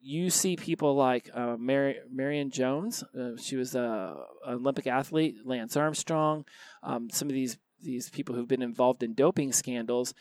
You 0.00 0.30
see 0.30 0.56
people 0.56 0.96
like 0.96 1.30
uh, 1.34 1.56
Mary, 1.58 1.98
Marion 2.10 2.50
Jones 2.50 3.04
uh, 3.14 3.36
she 3.36 3.56
was 3.56 3.74
a, 3.74 4.16
an 4.46 4.54
Olympic 4.54 4.86
athlete 4.86 5.36
Lance 5.44 5.76
Armstrong 5.76 6.46
um, 6.82 7.10
some 7.10 7.28
of 7.28 7.34
these 7.34 7.58
these 7.82 8.08
people 8.08 8.34
who've 8.34 8.48
been 8.48 8.62
involved 8.62 9.02
in 9.02 9.12
doping 9.12 9.52
scandals. 9.52 10.14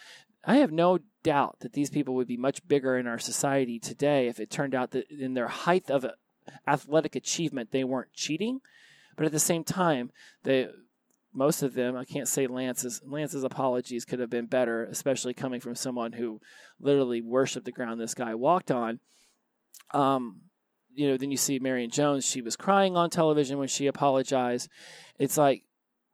I 0.43 0.57
have 0.57 0.73
no 0.73 0.99
doubt 1.23 1.61
that 1.61 1.71
these 1.71 1.89
people 1.89 2.15
would 2.15 2.27
be 2.27 2.35
much 2.35 2.67
bigger 2.67 2.97
in 2.97 3.07
our 3.07 3.19
society 3.19 3.79
today 3.79 4.27
if 4.27 4.41
it 4.41 4.49
turned 4.49 4.75
out 4.75 4.91
that 4.91 5.09
in 5.09 5.35
their 5.35 5.47
height 5.47 5.89
of 5.89 6.05
athletic 6.67 7.15
achievement, 7.15 7.71
they 7.71 7.83
weren't 7.83 8.13
cheating, 8.13 8.61
but 9.15 9.25
at 9.25 9.31
the 9.31 9.39
same 9.39 9.63
time, 9.63 10.11
they 10.43 10.69
most 11.33 11.63
of 11.63 11.73
them, 11.73 11.97
I 11.97 12.05
can't 12.05 12.27
say 12.27 12.45
Lance's 12.47 13.01
Lance's 13.05 13.43
apologies 13.43 14.05
could 14.05 14.19
have 14.19 14.29
been 14.29 14.45
better, 14.45 14.85
especially 14.85 15.33
coming 15.33 15.59
from 15.59 15.75
someone 15.75 16.13
who 16.13 16.39
literally 16.79 17.21
worshipped 17.21 17.65
the 17.65 17.71
ground 17.71 17.99
this 17.99 18.13
guy 18.13 18.35
walked 18.35 18.71
on. 18.71 18.99
Um, 19.91 20.41
you 20.93 21.09
know, 21.09 21.17
then 21.17 21.31
you 21.31 21.37
see 21.37 21.57
Marion 21.57 21.89
Jones, 21.89 22.25
she 22.25 22.41
was 22.41 22.55
crying 22.55 22.95
on 22.95 23.09
television 23.09 23.57
when 23.57 23.67
she 23.67 23.87
apologized. 23.87 24.69
It's 25.17 25.37
like 25.37 25.63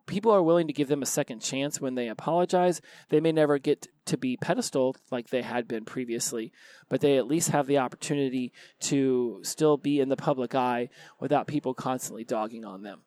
people 0.10 0.32
are 0.32 0.44
willing 0.44 0.68
to 0.68 0.74
give 0.74 0.88
them 0.88 1.02
a 1.02 1.06
second 1.06 1.40
chance 1.40 1.80
when 1.80 1.96
they 1.96 2.10
apologize. 2.10 2.82
They 3.10 3.22
may 3.22 3.32
never 3.32 3.58
get 3.60 3.88
to 4.08 4.18
be 4.18 4.36
pedestaled 4.36 4.98
like 5.12 5.30
they 5.30 5.44
had 5.44 5.68
been 5.68 5.86
previously, 5.86 6.52
but 6.90 7.00
they 7.00 7.18
at 7.18 7.28
least 7.28 7.52
have 7.52 7.68
the 7.68 7.78
opportunity 7.78 8.52
to 8.82 9.40
still 9.44 9.78
be 9.78 10.00
in 10.00 10.10
the 10.10 10.18
public 10.18 10.56
eye 10.56 10.90
without 11.20 11.48
people 11.48 11.74
constantly 11.74 12.24
dogging 12.24 12.66
on 12.66 12.82
them. 12.82 13.04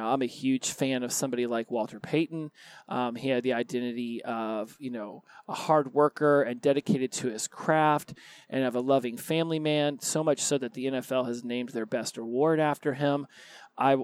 I'm 0.00 0.22
a 0.22 0.26
huge 0.26 0.70
fan 0.70 1.02
of 1.02 1.12
somebody 1.12 1.46
like 1.46 1.70
Walter 1.70 2.00
Payton. 2.00 2.50
Um, 2.88 3.14
he 3.14 3.28
had 3.28 3.42
the 3.42 3.52
identity 3.52 4.22
of, 4.24 4.74
you 4.78 4.90
know, 4.90 5.22
a 5.48 5.52
hard 5.52 5.92
worker 5.92 6.42
and 6.42 6.62
dedicated 6.62 7.12
to 7.12 7.28
his 7.28 7.46
craft 7.46 8.14
and 8.48 8.64
of 8.64 8.74
a 8.74 8.80
loving 8.80 9.18
family 9.18 9.58
man, 9.58 9.98
so 10.00 10.24
much 10.24 10.40
so 10.40 10.56
that 10.56 10.72
the 10.72 10.86
NFL 10.86 11.26
has 11.26 11.44
named 11.44 11.70
their 11.70 11.84
best 11.84 12.16
award 12.16 12.58
after 12.58 12.94
him. 12.94 13.26
I 13.76 13.96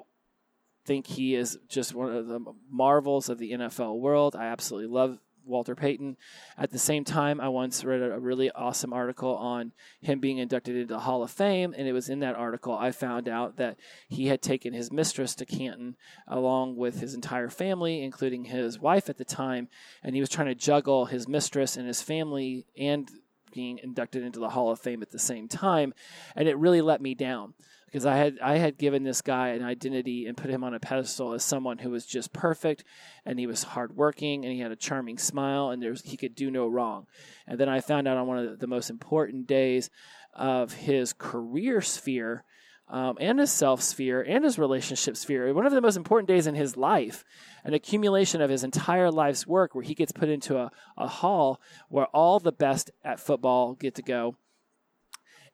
think 0.89 1.07
he 1.07 1.35
is 1.35 1.59
just 1.69 1.95
one 1.95 2.17
of 2.17 2.27
the 2.27 2.41
marvels 2.71 3.29
of 3.29 3.39
the 3.39 3.53
NFL 3.53 4.01
world. 4.01 4.35
I 4.35 4.47
absolutely 4.47 4.89
love 4.89 5.19
Walter 5.45 5.75
Payton. 5.75 6.17
At 6.57 6.71
the 6.71 6.79
same 6.79 7.05
time, 7.05 7.43
I 7.43 7.49
once 7.51 7.85
read 7.85 8.01
a 8.01 8.19
really 8.19 8.51
awesome 8.53 8.95
article 8.95 9.37
on 9.37 9.73
him 10.01 10.19
being 10.19 10.39
inducted 10.39 10.77
into 10.77 10.95
the 10.95 11.01
Hall 11.01 11.23
of 11.23 11.31
Fame, 11.31 11.75
and 11.77 11.87
it 11.87 11.93
was 11.93 12.09
in 12.09 12.21
that 12.21 12.37
article 12.37 12.73
I 12.73 12.93
found 12.93 13.29
out 13.29 13.59
that 13.59 13.77
he 14.09 14.29
had 14.29 14.41
taken 14.41 14.73
his 14.73 14.91
mistress 14.91 15.35
to 15.37 15.45
Canton 15.45 15.97
along 16.27 16.77
with 16.77 17.01
his 17.01 17.13
entire 17.13 17.51
family, 17.51 18.03
including 18.03 18.45
his 18.45 18.81
wife 18.81 19.11
at 19.11 19.19
the 19.19 19.27
time, 19.27 19.69
and 20.03 20.15
he 20.15 20.23
was 20.23 20.31
trying 20.31 20.49
to 20.49 20.55
juggle 20.55 21.05
his 21.05 21.29
mistress 21.29 21.77
and 21.77 21.87
his 21.87 22.01
family 22.01 22.65
and 22.79 23.11
being 23.53 23.79
inducted 23.83 24.23
into 24.23 24.41
the 24.41 24.51
Hall 24.51 24.71
of 24.71 24.81
Fame 24.81 25.03
at 25.03 25.11
the 25.11 25.19
same 25.19 25.49
time, 25.49 25.93
and 26.35 26.49
it 26.49 26.57
really 26.57 26.81
let 26.81 27.03
me 27.03 27.15
down 27.15 27.53
because 27.89 28.05
I 28.05 28.17
had 28.17 28.39
I 28.43 28.59
had 28.59 28.77
given 28.77 29.03
this 29.03 29.23
guy 29.23 29.49
an 29.49 29.65
identity 29.65 30.27
and 30.27 30.37
put 30.37 30.51
him 30.51 30.63
on 30.63 30.75
a 30.75 30.81
pedestal 30.81 31.33
as 31.33 31.43
someone 31.43 31.79
who 31.79 31.91
was 31.91 32.05
just 32.05 32.33
perfect 32.33 32.85
and 33.25 33.39
he 33.39 33.47
was 33.47 33.63
hardworking 33.63 34.45
and 34.45 34.53
he 34.53 34.61
had 34.61 34.73
a 34.73 34.77
charming 34.77 35.17
smile 35.17 35.71
and 35.71 35.83
there's 35.83 36.03
he 36.03 36.17
could 36.17 36.35
do 36.35 36.51
no 36.51 36.67
wrong. 36.67 37.07
And 37.47 37.59
then 37.59 37.69
I 37.69 37.81
found 37.81 38.07
out 38.07 38.19
on 38.19 38.27
one 38.27 38.39
of 38.39 38.59
the 38.59 38.67
most 38.67 38.91
important 38.91 39.47
days 39.47 39.89
of 40.35 40.75
his 40.75 41.15
career 41.15 41.81
sphere 41.81 42.45
um, 42.91 43.17
and 43.21 43.39
his 43.39 43.51
self 43.51 43.83
sphere 43.83 44.23
and 44.23 44.45
his 44.45 44.59
relationship 44.59 45.17
sphere, 45.17 45.53
one 45.55 45.67
of 45.67 45.73
the 45.73 45.81
most 45.81 45.97
important 45.97 46.29
days 46.29 46.47
in 46.47 46.55
his 46.55 46.77
life, 46.77 47.25
an 47.65 47.75
accumulation 47.75 48.41
of 48.43 48.51
his 48.51 48.65
entire 48.65 49.11
life's 49.11 49.47
work 49.47 49.75
where 49.75 49.85
he 49.85 49.95
gets 49.95 50.13
put 50.13 50.29
into 50.29 50.59
a, 50.59 50.71
a 50.97 51.09
hall 51.09 51.61
where 51.89 52.07
all 52.07 52.39
the 52.39 52.53
best 52.53 52.91
at 53.03 53.21
football 53.21 53.75
get 53.75 53.95
to 53.95 54.03
go 54.03 54.37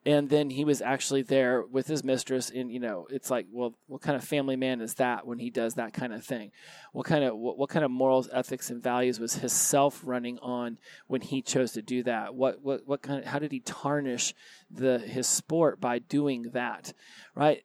and 0.06 0.28
then 0.28 0.50
he 0.50 0.64
was 0.64 0.82
actually 0.82 1.22
there 1.22 1.62
with 1.62 1.86
his 1.86 2.04
mistress 2.04 2.50
and 2.50 2.70
you 2.70 2.78
know 2.78 3.06
it's 3.10 3.30
like 3.30 3.46
well 3.50 3.74
what 3.86 4.02
kind 4.02 4.16
of 4.16 4.24
family 4.24 4.56
man 4.56 4.80
is 4.80 4.94
that 4.94 5.26
when 5.26 5.38
he 5.38 5.50
does 5.50 5.74
that 5.74 5.92
kind 5.92 6.12
of 6.12 6.24
thing? 6.24 6.50
What 6.92 7.06
kind 7.06 7.24
of 7.24 7.36
what, 7.36 7.58
what 7.58 7.70
kind 7.70 7.84
of 7.84 7.90
morals 7.90 8.28
ethics 8.32 8.70
and 8.70 8.82
values 8.82 9.18
was 9.18 9.36
his 9.36 9.52
self 9.52 10.00
running 10.04 10.38
on 10.40 10.78
when 11.06 11.20
he 11.20 11.42
chose 11.42 11.72
to 11.72 11.82
do 11.82 12.02
that? 12.02 12.34
What 12.34 12.62
what 12.62 12.82
what 12.86 13.02
kind 13.02 13.20
of 13.20 13.26
how 13.26 13.38
did 13.38 13.52
he 13.52 13.60
tarnish 13.60 14.34
the 14.70 14.98
his 14.98 15.26
sport 15.26 15.80
by 15.80 15.98
doing 15.98 16.50
that? 16.52 16.92
Right? 17.34 17.64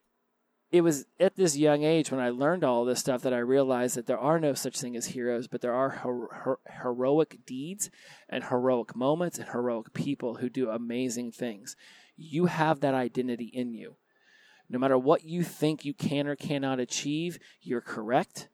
It 0.72 0.82
was 0.82 1.06
at 1.20 1.36
this 1.36 1.58
young 1.58 1.84
age 1.84 2.12
when 2.12 2.20
I 2.20 2.30
learned 2.30 2.64
all 2.64 2.86
this 2.86 3.00
stuff 3.00 3.24
that 3.24 3.34
I 3.34 3.40
realized 3.40 3.96
that 3.98 4.06
there 4.06 4.20
are 4.20 4.40
no 4.40 4.54
such 4.54 4.80
thing 4.80 4.96
as 4.96 5.08
heroes, 5.08 5.48
but 5.48 5.62
there 5.62 5.74
are 5.74 5.90
her- 5.90 6.28
her- 6.32 6.60
heroic 6.84 7.40
deeds 7.44 7.90
and 8.30 8.44
heroic 8.44 8.96
moments 8.96 9.40
and 9.40 9.50
heroic 9.50 9.94
people 9.94 10.36
who 10.36 10.48
do 10.48 10.70
amazing 10.70 11.32
things 11.32 11.76
you 12.20 12.46
have 12.46 12.82
that 12.82 12.94
identity 12.94 13.46
in 13.46 13.74
you. 13.74 13.96
No 14.70 14.78
matter 14.78 14.98
what 14.98 15.24
you 15.24 15.44
think 15.44 15.86
you 15.86 15.94
can 15.94 16.28
or 16.28 16.36
cannot 16.36 16.80
achieve, 16.80 17.40
you're 17.62 17.82
correct. 17.82 18.50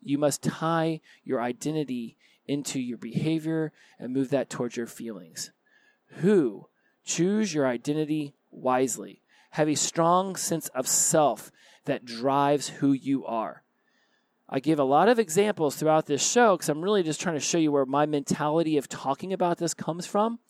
You 0.00 0.18
must 0.18 0.42
tie 0.42 1.00
your 1.22 1.40
identity 1.40 2.16
into 2.46 2.80
your 2.80 2.98
behavior 2.98 3.72
and 3.98 4.12
move 4.12 4.30
that 4.30 4.50
towards 4.50 4.76
your 4.76 4.86
feelings. 4.86 5.52
Who? 6.16 6.68
Choose 7.04 7.54
your 7.54 7.66
identity 7.66 8.34
wisely. 8.50 9.22
Have 9.50 9.68
a 9.68 9.74
strong 9.74 10.34
sense 10.36 10.68
of 10.68 10.88
self 10.88 11.52
that 11.84 12.04
drives 12.04 12.68
who 12.68 12.92
you 12.92 13.24
are. 13.26 13.62
I 14.48 14.58
give 14.58 14.80
a 14.80 14.84
lot 14.84 15.08
of 15.08 15.20
examples 15.20 15.76
throughout 15.76 16.06
this 16.06 16.28
show 16.28 16.56
because 16.56 16.68
I'm 16.68 16.82
really 16.82 17.04
just 17.04 17.20
trying 17.20 17.36
to 17.36 17.40
show 17.40 17.58
you 17.58 17.70
where 17.70 17.86
my 17.86 18.06
mentality 18.06 18.76
of 18.78 18.88
talking 18.88 19.32
about 19.32 19.58
this 19.58 19.74
comes 19.74 20.06
from. 20.06 20.40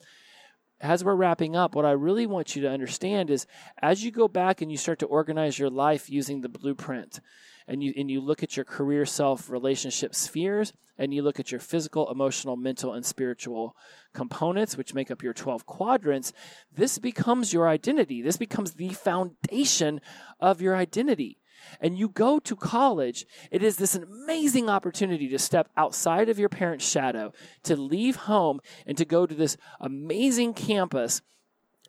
As 0.81 1.05
we're 1.05 1.15
wrapping 1.15 1.57
up, 1.57 1.75
what 1.75 1.85
I 1.85 1.91
really 1.91 2.27
want 2.27 2.57
you 2.57 2.63
to 2.63 2.71
understand 2.71 3.31
is 3.31 3.47
as 3.83 4.03
you 4.03 4.11
go 4.11 4.29
back 4.29 4.63
and 4.63 4.71
you 4.71 4.79
start 4.79 4.99
to 5.01 5.07
organize 5.07 5.59
your 5.59 5.69
life 5.69 6.09
using 6.09 6.41
the 6.41 6.49
blueprint, 6.49 7.21
and 7.69 7.83
you 7.83 7.93
and 7.97 8.11
you 8.11 8.21
look 8.21 8.43
at 8.43 8.57
your 8.57 8.65
career 8.65 9.05
self 9.05 9.51
relationship 9.51 10.15
spheres 10.15 10.73
and 10.99 11.15
you 11.15 11.23
look 11.23 11.39
at 11.39 11.53
your 11.53 11.61
physical 11.61 12.11
emotional 12.11 12.57
mental 12.57 12.95
and 12.95 13.07
spiritual 13.07 13.77
components 14.13 14.77
which 14.77 14.95
make 14.95 15.11
up 15.11 15.23
your 15.23 15.33
12 15.33 15.67
quadrants 15.67 16.33
this 16.75 16.99
becomes 16.99 17.53
your 17.53 17.69
identity. 17.69 18.23
This 18.23 18.37
becomes 18.37 18.73
the 18.73 18.89
foundation 18.89 20.01
of 20.41 20.61
your 20.61 20.77
identity 20.77 21.39
and 21.81 21.99
you 21.99 22.09
go 22.09 22.39
to 22.41 22.57
college, 22.57 23.27
it 23.51 23.63
is 23.63 23.77
this 23.77 23.95
amazing 23.95 24.69
opportunity 24.69 25.29
to 25.29 25.39
step 25.39 25.69
outside 25.77 26.29
of 26.29 26.39
your 26.39 26.49
parents' 26.49 26.89
shadow, 26.89 27.33
to 27.65 27.77
leave 27.77 28.17
home, 28.17 28.61
and 28.87 28.97
to 28.99 29.05
go 29.05 29.27
to 29.27 29.35
this 29.35 29.57
amazing 29.81 30.55
campus 30.55 31.23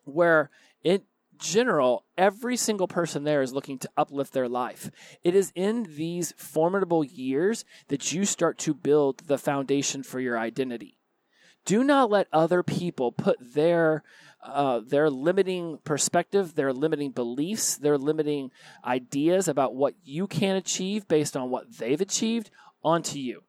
where, 0.03 0.49
in 0.84 1.01
general, 1.38 2.05
every 2.17 2.55
single 2.55 2.88
person 2.88 3.23
there 3.23 3.41
is 3.41 3.53
looking 3.53 3.79
to 3.79 3.89
uplift 3.97 4.34
their 4.34 4.47
life. 4.47 4.89
It 5.23 5.36
is 5.36 5.51
in 5.55 5.88
these 5.95 6.34
formidable 6.38 7.03
years 7.03 7.65
that 7.88 8.12
you 8.12 8.25
start 8.25 8.57
to 8.60 8.73
build 8.73 9.19
the 9.27 9.38
foundation 9.38 10.03
for 10.03 10.19
your 10.19 10.38
identity. 10.38 10.97
Do 11.65 11.84
not 11.84 12.10
let 12.10 12.27
other 12.31 12.63
people 12.63 13.12
put 13.12 13.38
their 13.39 14.03
uh, 14.43 14.80
their 14.80 15.10
limiting 15.10 15.80
perspective, 15.84 16.56
their 16.56 16.73
limiting 16.73 17.12
beliefs, 17.12 17.77
their 17.77 17.97
limiting 17.97 18.51
ideas 18.84 19.47
about 19.47 19.75
what 19.75 19.93
you 20.04 20.27
can 20.27 20.56
achieve 20.56 21.08
based 21.08 21.38
on 21.38 21.49
what 21.49 21.77
they've 21.77 22.01
achieved 22.01 22.49
onto 22.84 23.19
you. 23.19 23.43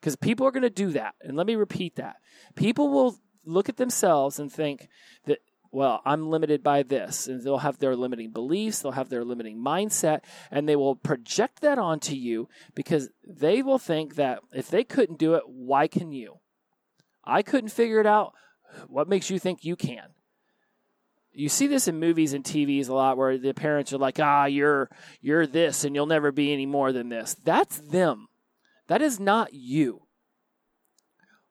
Because 0.00 0.16
people 0.16 0.46
are 0.46 0.52
going 0.52 0.62
to 0.62 0.70
do 0.70 0.90
that. 0.92 1.14
And 1.20 1.36
let 1.36 1.46
me 1.46 1.56
repeat 1.56 1.96
that. 1.96 2.16
People 2.54 2.88
will 2.90 3.18
look 3.44 3.68
at 3.68 3.76
themselves 3.76 4.38
and 4.38 4.52
think 4.52 4.88
that, 5.24 5.38
well, 5.72 6.00
I'm 6.04 6.30
limited 6.30 6.62
by 6.62 6.84
this. 6.84 7.26
And 7.26 7.42
they'll 7.42 7.58
have 7.58 7.78
their 7.78 7.96
limiting 7.96 8.30
beliefs, 8.30 8.80
they'll 8.80 8.92
have 8.92 9.08
their 9.08 9.24
limiting 9.24 9.58
mindset, 9.58 10.20
and 10.50 10.68
they 10.68 10.76
will 10.76 10.94
project 10.94 11.60
that 11.62 11.78
onto 11.78 12.14
you 12.14 12.48
because 12.74 13.10
they 13.26 13.62
will 13.62 13.78
think 13.78 14.14
that 14.14 14.40
if 14.52 14.68
they 14.68 14.84
couldn't 14.84 15.18
do 15.18 15.34
it, 15.34 15.42
why 15.46 15.88
can 15.88 16.12
you? 16.12 16.38
I 17.24 17.42
couldn't 17.42 17.70
figure 17.70 18.00
it 18.00 18.06
out. 18.06 18.32
What 18.86 19.08
makes 19.08 19.30
you 19.30 19.38
think 19.38 19.64
you 19.64 19.74
can? 19.74 20.10
You 21.36 21.50
see 21.50 21.66
this 21.66 21.86
in 21.86 22.00
movies 22.00 22.32
and 22.32 22.42
TVs 22.42 22.88
a 22.88 22.94
lot 22.94 23.18
where 23.18 23.36
the 23.36 23.52
parents 23.52 23.92
are 23.92 23.98
like, 23.98 24.18
"Ah, 24.18 24.46
you're 24.46 24.88
you're 25.20 25.46
this 25.46 25.84
and 25.84 25.94
you'll 25.94 26.06
never 26.06 26.32
be 26.32 26.52
any 26.52 26.64
more 26.66 26.92
than 26.92 27.10
this." 27.10 27.34
That's 27.34 27.78
them. 27.78 28.28
That 28.88 29.02
is 29.02 29.20
not 29.20 29.52
you. 29.52 30.06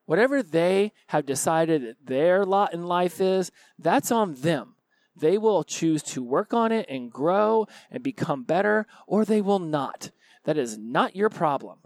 Whatever 0.06 0.42
they 0.42 0.92
have 1.08 1.26
decided 1.26 1.84
that 1.84 2.06
their 2.06 2.46
lot 2.46 2.74
in 2.74 2.88
life 2.88 3.22
is, 3.22 3.52
that's 3.78 4.12
on 4.12 4.34
them. 4.36 4.76
They 5.16 5.38
will 5.38 5.64
choose 5.64 6.02
to 6.04 6.24
work 6.24 6.54
on 6.54 6.72
it 6.72 6.88
and 6.90 7.12
grow 7.12 7.68
and 7.92 8.04
become 8.04 8.44
better, 8.44 8.88
or 9.08 9.24
they 9.24 9.42
will 9.42 9.60
not. 9.60 10.12
That 10.46 10.58
is 10.58 10.78
not 10.78 11.16
your 11.16 11.30
problem. 11.30 11.80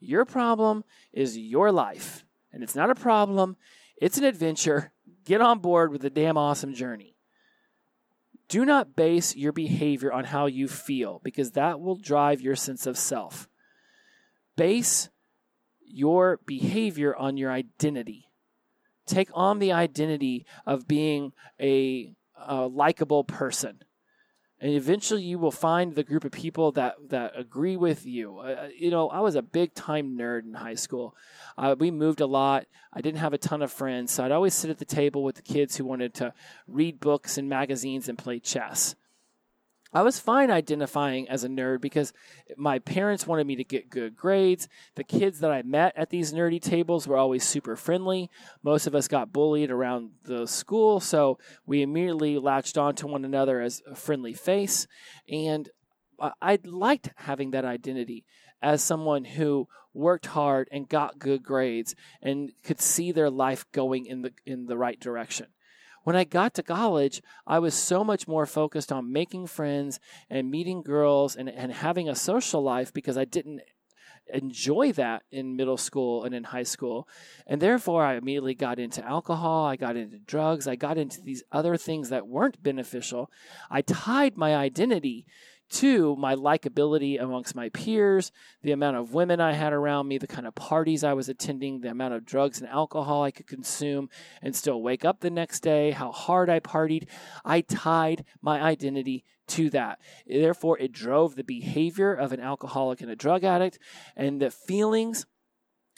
Your 0.00 0.24
problem 0.24 0.84
is 1.12 1.38
your 1.38 1.72
life. 1.72 2.24
And 2.52 2.62
it's 2.62 2.76
not 2.76 2.90
a 2.90 2.94
problem, 2.94 3.56
it's 4.00 4.18
an 4.18 4.24
adventure 4.24 4.92
Get 5.28 5.42
on 5.42 5.58
board 5.58 5.92
with 5.92 6.00
the 6.00 6.08
damn 6.08 6.38
awesome 6.38 6.72
journey. 6.72 7.14
Do 8.48 8.64
not 8.64 8.96
base 8.96 9.36
your 9.36 9.52
behavior 9.52 10.10
on 10.10 10.24
how 10.24 10.46
you 10.46 10.68
feel 10.68 11.20
because 11.22 11.50
that 11.50 11.80
will 11.80 11.96
drive 11.96 12.40
your 12.40 12.56
sense 12.56 12.86
of 12.86 12.96
self. 12.96 13.46
Base 14.56 15.10
your 15.84 16.40
behavior 16.46 17.14
on 17.14 17.36
your 17.36 17.52
identity. 17.52 18.30
Take 19.04 19.28
on 19.34 19.58
the 19.58 19.70
identity 19.70 20.46
of 20.64 20.88
being 20.88 21.34
a, 21.60 22.14
a 22.34 22.66
likable 22.66 23.22
person 23.22 23.80
and 24.60 24.72
eventually 24.72 25.22
you 25.22 25.38
will 25.38 25.52
find 25.52 25.94
the 25.94 26.02
group 26.02 26.24
of 26.24 26.32
people 26.32 26.72
that 26.72 26.96
that 27.08 27.32
agree 27.36 27.76
with 27.76 28.06
you. 28.06 28.38
Uh, 28.38 28.42
uh, 28.42 28.68
you 28.76 28.90
know, 28.90 29.08
I 29.08 29.20
was 29.20 29.34
a 29.34 29.42
big 29.42 29.74
time 29.74 30.16
nerd 30.18 30.44
in 30.44 30.54
high 30.54 30.74
school. 30.74 31.14
Uh, 31.56 31.76
we 31.78 31.90
moved 31.90 32.20
a 32.20 32.26
lot. 32.26 32.66
I 32.92 33.00
didn't 33.00 33.20
have 33.20 33.32
a 33.32 33.38
ton 33.38 33.62
of 33.62 33.70
friends, 33.70 34.12
so 34.12 34.24
I'd 34.24 34.32
always 34.32 34.54
sit 34.54 34.70
at 34.70 34.78
the 34.78 34.84
table 34.84 35.22
with 35.22 35.36
the 35.36 35.42
kids 35.42 35.76
who 35.76 35.84
wanted 35.84 36.14
to 36.14 36.32
read 36.66 37.00
books 37.00 37.38
and 37.38 37.48
magazines 37.48 38.08
and 38.08 38.18
play 38.18 38.40
chess. 38.40 38.94
I 39.92 40.02
was 40.02 40.20
fine 40.20 40.50
identifying 40.50 41.28
as 41.28 41.44
a 41.44 41.48
nerd 41.48 41.80
because 41.80 42.12
my 42.56 42.78
parents 42.78 43.26
wanted 43.26 43.46
me 43.46 43.56
to 43.56 43.64
get 43.64 43.88
good 43.88 44.16
grades. 44.16 44.68
The 44.96 45.04
kids 45.04 45.40
that 45.40 45.50
I 45.50 45.62
met 45.62 45.94
at 45.96 46.10
these 46.10 46.32
nerdy 46.34 46.60
tables 46.60 47.08
were 47.08 47.16
always 47.16 47.44
super 47.44 47.74
friendly. 47.74 48.30
Most 48.62 48.86
of 48.86 48.94
us 48.94 49.08
got 49.08 49.32
bullied 49.32 49.70
around 49.70 50.10
the 50.24 50.46
school, 50.46 51.00
so 51.00 51.38
we 51.66 51.80
immediately 51.80 52.38
latched 52.38 52.76
on 52.76 52.96
to 52.96 53.06
one 53.06 53.24
another 53.24 53.62
as 53.62 53.82
a 53.90 53.94
friendly 53.94 54.34
face. 54.34 54.86
And 55.28 55.70
I 56.42 56.58
liked 56.64 57.10
having 57.16 57.52
that 57.52 57.64
identity 57.64 58.24
as 58.60 58.82
someone 58.82 59.24
who 59.24 59.68
worked 59.94 60.26
hard 60.26 60.68
and 60.70 60.88
got 60.88 61.18
good 61.18 61.42
grades 61.42 61.94
and 62.20 62.52
could 62.62 62.80
see 62.80 63.12
their 63.12 63.30
life 63.30 63.64
going 63.72 64.06
in 64.06 64.22
the 64.22 64.32
in 64.44 64.66
the 64.66 64.76
right 64.76 64.98
direction. 65.00 65.46
When 66.08 66.16
I 66.16 66.24
got 66.24 66.54
to 66.54 66.62
college, 66.62 67.20
I 67.46 67.58
was 67.58 67.74
so 67.74 68.02
much 68.02 68.26
more 68.26 68.46
focused 68.46 68.90
on 68.90 69.12
making 69.12 69.46
friends 69.48 70.00
and 70.30 70.50
meeting 70.50 70.80
girls 70.80 71.36
and, 71.36 71.50
and 71.50 71.70
having 71.70 72.08
a 72.08 72.14
social 72.14 72.62
life 72.62 72.94
because 72.94 73.18
I 73.18 73.26
didn't 73.26 73.60
enjoy 74.32 74.92
that 74.92 75.24
in 75.30 75.54
middle 75.54 75.76
school 75.76 76.24
and 76.24 76.34
in 76.34 76.44
high 76.44 76.62
school. 76.62 77.06
And 77.46 77.60
therefore, 77.60 78.02
I 78.06 78.14
immediately 78.16 78.54
got 78.54 78.78
into 78.78 79.04
alcohol, 79.04 79.66
I 79.66 79.76
got 79.76 79.96
into 79.96 80.18
drugs, 80.18 80.66
I 80.66 80.76
got 80.76 80.96
into 80.96 81.20
these 81.20 81.42
other 81.52 81.76
things 81.76 82.08
that 82.08 82.26
weren't 82.26 82.62
beneficial. 82.62 83.30
I 83.70 83.82
tied 83.82 84.38
my 84.38 84.56
identity 84.56 85.26
Two, 85.70 86.16
my 86.16 86.34
likability 86.34 87.20
amongst 87.22 87.54
my 87.54 87.68
peers, 87.68 88.32
the 88.62 88.72
amount 88.72 88.96
of 88.96 89.12
women 89.12 89.40
I 89.40 89.52
had 89.52 89.72
around 89.72 90.08
me, 90.08 90.16
the 90.16 90.26
kind 90.26 90.46
of 90.46 90.54
parties 90.54 91.04
I 91.04 91.12
was 91.12 91.28
attending, 91.28 91.80
the 91.80 91.90
amount 91.90 92.14
of 92.14 92.24
drugs 92.24 92.60
and 92.60 92.68
alcohol 92.68 93.22
I 93.22 93.30
could 93.30 93.46
consume 93.46 94.08
and 94.40 94.56
still 94.56 94.82
wake 94.82 95.04
up 95.04 95.20
the 95.20 95.30
next 95.30 95.60
day, 95.60 95.90
how 95.90 96.10
hard 96.10 96.48
I 96.48 96.60
partied. 96.60 97.08
I 97.44 97.60
tied 97.60 98.24
my 98.40 98.60
identity 98.60 99.24
to 99.48 99.70
that. 99.70 99.98
Therefore, 100.26 100.78
it 100.78 100.92
drove 100.92 101.34
the 101.34 101.44
behavior 101.44 102.14
of 102.14 102.32
an 102.32 102.40
alcoholic 102.40 103.00
and 103.00 103.10
a 103.10 103.16
drug 103.16 103.44
addict 103.44 103.78
and 104.16 104.40
the 104.40 104.50
feelings 104.50 105.26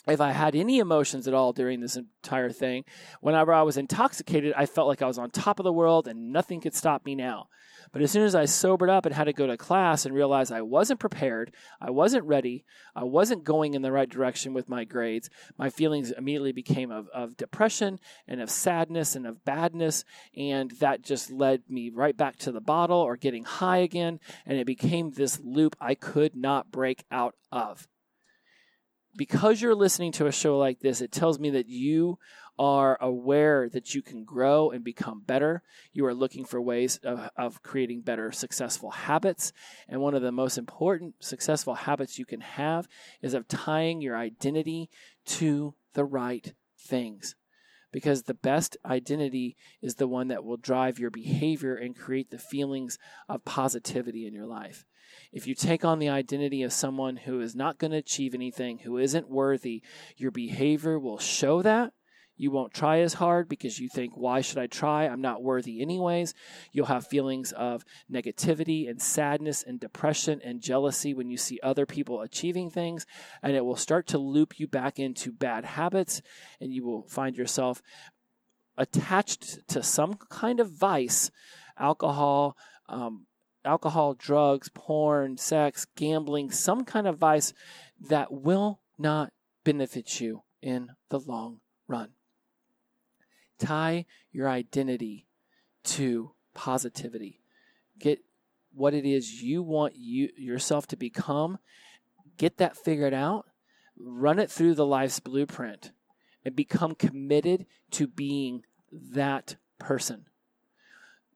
if 0.06 0.20
I 0.20 0.32
had 0.32 0.54
any 0.54 0.78
emotions 0.78 1.28
at 1.28 1.34
all 1.34 1.52
during 1.52 1.80
this 1.80 1.96
entire 1.96 2.50
thing, 2.50 2.84
whenever 3.20 3.52
I 3.52 3.62
was 3.62 3.76
intoxicated, 3.76 4.54
I 4.56 4.66
felt 4.66 4.88
like 4.88 5.02
I 5.02 5.06
was 5.06 5.18
on 5.18 5.30
top 5.30 5.60
of 5.60 5.64
the 5.64 5.72
world 5.72 6.08
and 6.08 6.32
nothing 6.32 6.60
could 6.60 6.74
stop 6.74 7.04
me 7.04 7.14
now. 7.14 7.48
But 7.92 8.02
as 8.02 8.10
soon 8.10 8.24
as 8.24 8.34
I 8.34 8.44
sobered 8.44 8.90
up 8.90 9.06
and 9.06 9.14
had 9.14 9.24
to 9.24 9.32
go 9.32 9.46
to 9.46 9.56
class 9.56 10.04
and 10.06 10.14
realized 10.14 10.52
I 10.52 10.62
wasn't 10.62 11.00
prepared, 11.00 11.54
I 11.80 11.90
wasn't 11.90 12.24
ready, 12.24 12.64
I 12.94 13.04
wasn't 13.04 13.44
going 13.44 13.74
in 13.74 13.82
the 13.82 13.92
right 13.92 14.08
direction 14.08 14.52
with 14.52 14.68
my 14.68 14.84
grades, 14.84 15.30
my 15.58 15.70
feelings 15.70 16.10
immediately 16.10 16.52
became 16.52 16.90
of, 16.90 17.08
of 17.08 17.36
depression 17.36 17.98
and 18.26 18.40
of 18.40 18.50
sadness 18.50 19.16
and 19.16 19.26
of 19.26 19.44
badness. 19.44 20.04
And 20.36 20.70
that 20.72 21.02
just 21.02 21.30
led 21.30 21.62
me 21.68 21.90
right 21.90 22.16
back 22.16 22.36
to 22.38 22.52
the 22.52 22.60
bottle 22.60 22.98
or 22.98 23.16
getting 23.16 23.44
high 23.44 23.78
again. 23.78 24.20
And 24.46 24.58
it 24.58 24.66
became 24.66 25.10
this 25.10 25.40
loop 25.42 25.76
I 25.80 25.94
could 25.94 26.36
not 26.36 26.70
break 26.70 27.04
out 27.10 27.34
of 27.52 27.88
because 29.16 29.60
you're 29.60 29.74
listening 29.74 30.12
to 30.12 30.26
a 30.26 30.32
show 30.32 30.58
like 30.58 30.80
this, 30.80 31.00
it 31.00 31.12
tells 31.12 31.38
me 31.38 31.50
that 31.50 31.68
you 31.68 32.18
are 32.60 32.98
aware 33.00 33.70
that 33.70 33.94
you 33.94 34.02
can 34.02 34.22
grow 34.22 34.70
and 34.70 34.84
become 34.84 35.22
better. 35.26 35.62
You 35.94 36.04
are 36.04 36.12
looking 36.12 36.44
for 36.44 36.60
ways 36.60 37.00
of, 37.02 37.30
of, 37.34 37.62
creating 37.62 38.02
better 38.02 38.30
successful 38.32 38.90
habits. 38.90 39.54
And 39.88 40.02
one 40.02 40.14
of 40.14 40.20
the 40.20 40.30
most 40.30 40.58
important 40.58 41.14
successful 41.20 41.72
habits 41.72 42.18
you 42.18 42.26
can 42.26 42.42
have 42.42 42.86
is 43.22 43.32
of 43.32 43.48
tying 43.48 44.02
your 44.02 44.14
identity 44.14 44.90
to 45.24 45.74
the 45.94 46.04
right 46.04 46.52
things. 46.78 47.34
Because 47.92 48.24
the 48.24 48.34
best 48.34 48.76
identity 48.84 49.56
is 49.80 49.94
the 49.94 50.06
one 50.06 50.28
that 50.28 50.44
will 50.44 50.58
drive 50.58 50.98
your 50.98 51.10
behavior 51.10 51.74
and 51.74 51.96
create 51.96 52.30
the 52.30 52.38
feelings 52.38 52.98
of 53.26 53.42
positivity 53.46 54.26
in 54.26 54.34
your 54.34 54.46
life. 54.46 54.84
If 55.32 55.46
you 55.46 55.54
take 55.54 55.82
on 55.82 55.98
the 55.98 56.10
identity 56.10 56.62
of 56.62 56.74
someone 56.74 57.16
who 57.16 57.40
is 57.40 57.56
not 57.56 57.78
going 57.78 57.92
to 57.92 57.96
achieve 57.96 58.34
anything, 58.34 58.80
who 58.80 58.98
isn't 58.98 59.30
worthy, 59.30 59.82
your 60.18 60.30
behavior 60.30 60.98
will 60.98 61.18
show 61.18 61.62
that 61.62 61.94
You 62.40 62.50
won't 62.50 62.72
try 62.72 63.00
as 63.00 63.12
hard 63.12 63.50
because 63.50 63.78
you 63.78 63.90
think, 63.90 64.16
why 64.16 64.40
should 64.40 64.56
I 64.56 64.66
try? 64.66 65.04
I'm 65.04 65.20
not 65.20 65.42
worthy, 65.42 65.82
anyways. 65.82 66.32
You'll 66.72 66.86
have 66.86 67.06
feelings 67.06 67.52
of 67.52 67.84
negativity 68.10 68.88
and 68.88 68.98
sadness 68.98 69.62
and 69.62 69.78
depression 69.78 70.40
and 70.42 70.62
jealousy 70.62 71.12
when 71.12 71.28
you 71.28 71.36
see 71.36 71.60
other 71.62 71.84
people 71.84 72.22
achieving 72.22 72.70
things. 72.70 73.04
And 73.42 73.54
it 73.54 73.66
will 73.66 73.76
start 73.76 74.06
to 74.06 74.18
loop 74.18 74.58
you 74.58 74.66
back 74.66 74.98
into 74.98 75.32
bad 75.32 75.66
habits. 75.66 76.22
And 76.62 76.72
you 76.72 76.82
will 76.82 77.02
find 77.02 77.36
yourself 77.36 77.82
attached 78.78 79.68
to 79.68 79.82
some 79.82 80.14
kind 80.14 80.60
of 80.60 80.70
vice, 80.70 81.30
alcohol, 81.78 82.56
um, 82.88 83.26
alcohol, 83.66 84.14
drugs, 84.14 84.70
porn, 84.70 85.36
sex, 85.36 85.86
gambling, 85.94 86.50
some 86.50 86.86
kind 86.86 87.06
of 87.06 87.18
vice 87.18 87.52
that 88.00 88.32
will 88.32 88.80
not 88.98 89.30
benefit 89.62 90.22
you 90.22 90.40
in 90.62 90.88
the 91.10 91.20
long 91.20 91.60
run. 91.86 92.14
Tie 93.60 94.06
your 94.32 94.48
identity 94.48 95.26
to 95.84 96.32
positivity. 96.54 97.40
Get 97.98 98.20
what 98.72 98.94
it 98.94 99.04
is 99.04 99.42
you 99.42 99.62
want 99.62 99.94
you 99.96 100.30
yourself 100.36 100.86
to 100.88 100.96
become. 100.96 101.58
Get 102.38 102.56
that 102.58 102.76
figured 102.76 103.14
out. 103.14 103.46
Run 103.98 104.38
it 104.38 104.50
through 104.50 104.74
the 104.74 104.86
life's 104.86 105.20
blueprint 105.20 105.92
and 106.44 106.56
become 106.56 106.94
committed 106.94 107.66
to 107.92 108.06
being 108.06 108.64
that 108.90 109.56
person. 109.78 110.24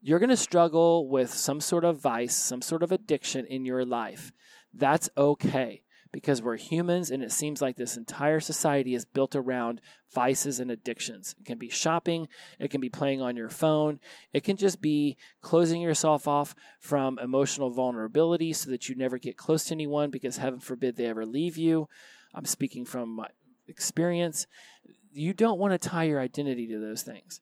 You're 0.00 0.18
going 0.18 0.30
to 0.30 0.36
struggle 0.36 1.08
with 1.08 1.32
some 1.32 1.60
sort 1.60 1.84
of 1.84 2.00
vice, 2.00 2.34
some 2.34 2.62
sort 2.62 2.82
of 2.82 2.90
addiction 2.90 3.46
in 3.46 3.64
your 3.64 3.84
life. 3.84 4.32
That's 4.72 5.08
okay 5.16 5.83
because 6.14 6.40
we're 6.40 6.56
humans 6.56 7.10
and 7.10 7.24
it 7.24 7.32
seems 7.32 7.60
like 7.60 7.74
this 7.74 7.96
entire 7.96 8.38
society 8.38 8.94
is 8.94 9.04
built 9.04 9.34
around 9.34 9.80
vices 10.14 10.60
and 10.60 10.70
addictions. 10.70 11.34
It 11.40 11.44
can 11.44 11.58
be 11.58 11.68
shopping, 11.68 12.28
it 12.60 12.70
can 12.70 12.80
be 12.80 12.88
playing 12.88 13.20
on 13.20 13.36
your 13.36 13.48
phone, 13.48 13.98
it 14.32 14.44
can 14.44 14.56
just 14.56 14.80
be 14.80 15.16
closing 15.42 15.82
yourself 15.82 16.28
off 16.28 16.54
from 16.78 17.18
emotional 17.18 17.70
vulnerability 17.70 18.52
so 18.52 18.70
that 18.70 18.88
you 18.88 18.94
never 18.94 19.18
get 19.18 19.36
close 19.36 19.64
to 19.64 19.74
anyone 19.74 20.10
because 20.10 20.36
heaven 20.36 20.60
forbid 20.60 20.94
they 20.94 21.06
ever 21.06 21.26
leave 21.26 21.58
you. 21.58 21.88
I'm 22.32 22.44
speaking 22.44 22.84
from 22.84 23.16
my 23.16 23.26
experience. 23.66 24.46
You 25.12 25.34
don't 25.34 25.58
want 25.58 25.72
to 25.72 25.88
tie 25.88 26.04
your 26.04 26.20
identity 26.20 26.68
to 26.68 26.78
those 26.78 27.02
things. 27.02 27.40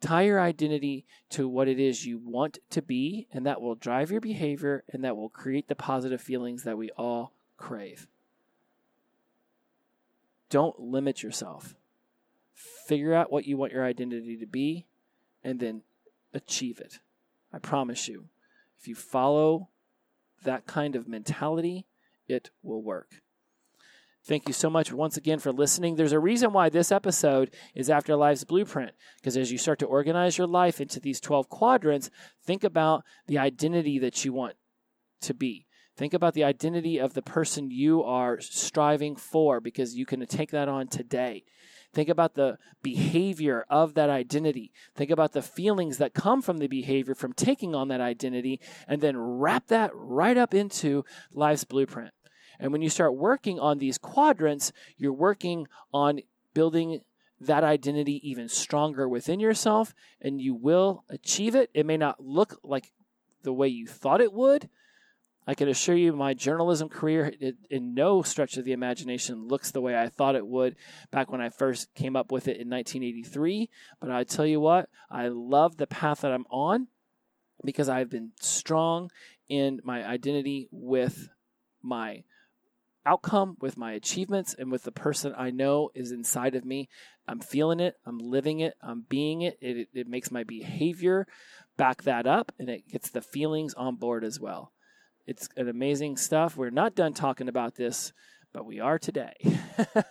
Tie 0.00 0.22
your 0.22 0.40
identity 0.40 1.04
to 1.30 1.46
what 1.46 1.68
it 1.68 1.78
is 1.78 2.06
you 2.06 2.18
want 2.24 2.58
to 2.70 2.80
be, 2.80 3.26
and 3.32 3.44
that 3.44 3.60
will 3.60 3.74
drive 3.74 4.10
your 4.10 4.22
behavior 4.22 4.82
and 4.90 5.04
that 5.04 5.16
will 5.16 5.28
create 5.28 5.68
the 5.68 5.74
positive 5.74 6.22
feelings 6.22 6.64
that 6.64 6.78
we 6.78 6.90
all 6.96 7.34
crave. 7.58 8.08
Don't 10.54 10.78
limit 10.78 11.20
yourself. 11.20 11.74
Figure 12.86 13.12
out 13.12 13.32
what 13.32 13.44
you 13.44 13.56
want 13.56 13.72
your 13.72 13.84
identity 13.84 14.36
to 14.36 14.46
be 14.46 14.86
and 15.42 15.58
then 15.58 15.82
achieve 16.32 16.78
it. 16.78 17.00
I 17.52 17.58
promise 17.58 18.06
you, 18.06 18.26
if 18.78 18.86
you 18.86 18.94
follow 18.94 19.70
that 20.44 20.64
kind 20.64 20.94
of 20.94 21.08
mentality, 21.08 21.86
it 22.28 22.50
will 22.62 22.84
work. 22.84 23.20
Thank 24.22 24.46
you 24.46 24.54
so 24.54 24.70
much 24.70 24.92
once 24.92 25.16
again 25.16 25.40
for 25.40 25.50
listening. 25.50 25.96
There's 25.96 26.12
a 26.12 26.20
reason 26.20 26.52
why 26.52 26.68
this 26.68 26.92
episode 26.92 27.50
is 27.74 27.90
After 27.90 28.14
Life's 28.14 28.44
Blueprint, 28.44 28.92
because 29.16 29.36
as 29.36 29.50
you 29.50 29.58
start 29.58 29.80
to 29.80 29.86
organize 29.86 30.38
your 30.38 30.46
life 30.46 30.80
into 30.80 31.00
these 31.00 31.20
12 31.20 31.48
quadrants, 31.48 32.10
think 32.44 32.62
about 32.62 33.02
the 33.26 33.38
identity 33.38 33.98
that 33.98 34.24
you 34.24 34.32
want 34.32 34.54
to 35.22 35.34
be. 35.34 35.66
Think 35.96 36.12
about 36.12 36.34
the 36.34 36.44
identity 36.44 36.98
of 36.98 37.14
the 37.14 37.22
person 37.22 37.70
you 37.70 38.02
are 38.02 38.40
striving 38.40 39.14
for 39.14 39.60
because 39.60 39.94
you 39.94 40.04
can 40.04 40.26
take 40.26 40.50
that 40.50 40.68
on 40.68 40.88
today. 40.88 41.44
Think 41.92 42.08
about 42.08 42.34
the 42.34 42.58
behavior 42.82 43.64
of 43.70 43.94
that 43.94 44.10
identity. 44.10 44.72
Think 44.96 45.10
about 45.10 45.32
the 45.32 45.42
feelings 45.42 45.98
that 45.98 46.12
come 46.12 46.42
from 46.42 46.58
the 46.58 46.66
behavior 46.66 47.14
from 47.14 47.32
taking 47.32 47.74
on 47.76 47.86
that 47.88 48.00
identity, 48.00 48.60
and 48.88 49.00
then 49.00 49.16
wrap 49.16 49.68
that 49.68 49.92
right 49.94 50.36
up 50.36 50.52
into 50.52 51.04
life's 51.32 51.62
blueprint. 51.62 52.12
And 52.58 52.72
when 52.72 52.82
you 52.82 52.90
start 52.90 53.14
working 53.14 53.60
on 53.60 53.78
these 53.78 53.98
quadrants, 53.98 54.72
you're 54.96 55.12
working 55.12 55.68
on 55.92 56.20
building 56.52 57.00
that 57.40 57.62
identity 57.62 58.20
even 58.28 58.48
stronger 58.48 59.08
within 59.08 59.38
yourself, 59.38 59.94
and 60.20 60.40
you 60.40 60.54
will 60.54 61.04
achieve 61.08 61.54
it. 61.54 61.70
It 61.74 61.86
may 61.86 61.96
not 61.96 62.18
look 62.18 62.58
like 62.64 62.92
the 63.42 63.52
way 63.52 63.68
you 63.68 63.86
thought 63.86 64.20
it 64.20 64.32
would, 64.32 64.68
I 65.46 65.54
can 65.54 65.68
assure 65.68 65.94
you 65.94 66.12
my 66.12 66.32
journalism 66.34 66.88
career 66.88 67.32
it, 67.38 67.56
in 67.70 67.94
no 67.94 68.22
stretch 68.22 68.56
of 68.56 68.64
the 68.64 68.72
imagination 68.72 69.46
looks 69.46 69.70
the 69.70 69.80
way 69.80 69.96
I 69.96 70.08
thought 70.08 70.36
it 70.36 70.46
would 70.46 70.76
back 71.10 71.30
when 71.30 71.40
I 71.40 71.50
first 71.50 71.94
came 71.94 72.16
up 72.16 72.32
with 72.32 72.48
it 72.48 72.56
in 72.56 72.70
1983. 72.70 73.68
But 74.00 74.10
I 74.10 74.24
tell 74.24 74.46
you 74.46 74.60
what, 74.60 74.88
I 75.10 75.28
love 75.28 75.76
the 75.76 75.86
path 75.86 76.22
that 76.22 76.32
I'm 76.32 76.46
on 76.50 76.88
because 77.62 77.88
I've 77.88 78.10
been 78.10 78.32
strong 78.40 79.10
in 79.48 79.80
my 79.84 80.06
identity 80.06 80.68
with 80.70 81.28
my 81.82 82.24
outcome, 83.06 83.56
with 83.60 83.76
my 83.76 83.92
achievements, 83.92 84.54
and 84.58 84.72
with 84.72 84.84
the 84.84 84.92
person 84.92 85.34
I 85.36 85.50
know 85.50 85.90
is 85.94 86.10
inside 86.10 86.54
of 86.54 86.64
me. 86.64 86.88
I'm 87.28 87.40
feeling 87.40 87.80
it, 87.80 87.96
I'm 88.06 88.18
living 88.18 88.60
it, 88.60 88.74
I'm 88.82 89.04
being 89.08 89.42
it. 89.42 89.58
It, 89.60 89.76
it, 89.76 89.88
it 89.94 90.08
makes 90.08 90.30
my 90.30 90.44
behavior 90.44 91.26
back 91.76 92.02
that 92.04 92.26
up 92.26 92.52
and 92.58 92.68
it 92.68 92.88
gets 92.88 93.10
the 93.10 93.20
feelings 93.20 93.74
on 93.74 93.96
board 93.96 94.24
as 94.24 94.40
well. 94.40 94.72
It's 95.26 95.48
an 95.56 95.68
amazing 95.68 96.16
stuff. 96.16 96.56
We're 96.56 96.70
not 96.70 96.94
done 96.94 97.14
talking 97.14 97.48
about 97.48 97.76
this, 97.76 98.12
but 98.52 98.66
we 98.66 98.80
are 98.80 98.98
today. 98.98 99.32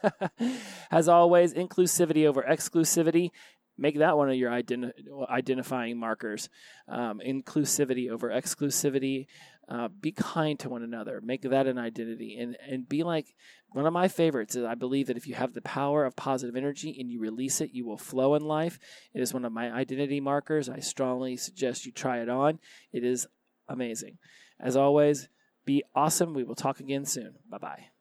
As 0.92 1.08
always, 1.08 1.54
inclusivity 1.54 2.28
over 2.28 2.44
exclusivity. 2.44 3.30
Make 3.78 4.00
that 4.00 4.18
one 4.18 4.30
of 4.30 4.36
your 4.36 4.52
identi- 4.52 4.92
identifying 5.30 5.98
markers. 5.98 6.50
Um, 6.88 7.22
inclusivity 7.26 8.10
over 8.10 8.30
exclusivity. 8.30 9.28
Uh, 9.70 9.88
be 9.88 10.12
kind 10.12 10.60
to 10.60 10.70
one 10.70 10.84
another. 10.84 11.22
Make 11.24 11.44
that 11.44 11.68
an 11.68 11.78
identity, 11.78 12.38
and 12.38 12.58
and 12.68 12.90
be 12.90 13.04
like 13.04 13.34
one 13.72 13.86
of 13.86 13.94
my 13.94 14.08
favorites. 14.08 14.56
Is 14.56 14.66
I 14.66 14.76
believe 14.76 15.08
that 15.08 15.18
if 15.18 15.26
you 15.26 15.36
have 15.36 15.54
the 15.54 15.62
power 15.62 16.06
of 16.06 16.16
positive 16.16 16.56
energy 16.56 16.98
and 17.00 17.10
you 17.10 17.20
release 17.20 17.62
it, 17.62 17.72
you 17.72 17.86
will 17.86 17.98
flow 17.98 18.36
in 18.36 18.44
life. 18.44 18.78
It 19.14 19.22
is 19.22 19.34
one 19.34 19.46
of 19.46 19.54
my 19.54 19.72
identity 19.72 20.20
markers. 20.20 20.70
I 20.70 20.80
strongly 20.80 21.38
suggest 21.38 21.86
you 21.86 21.92
try 21.92 22.20
it 22.20 22.30
on. 22.30 22.60
It 22.92 23.04
is 23.04 23.26
amazing. 23.70 24.18
As 24.64 24.78
always, 24.78 25.28
be 25.66 25.84
awesome. 25.94 26.34
We 26.34 26.44
will 26.44 26.56
talk 26.56 26.80
again 26.80 27.06
soon. 27.06 27.36
Bye 27.50 27.58
bye. 27.58 27.93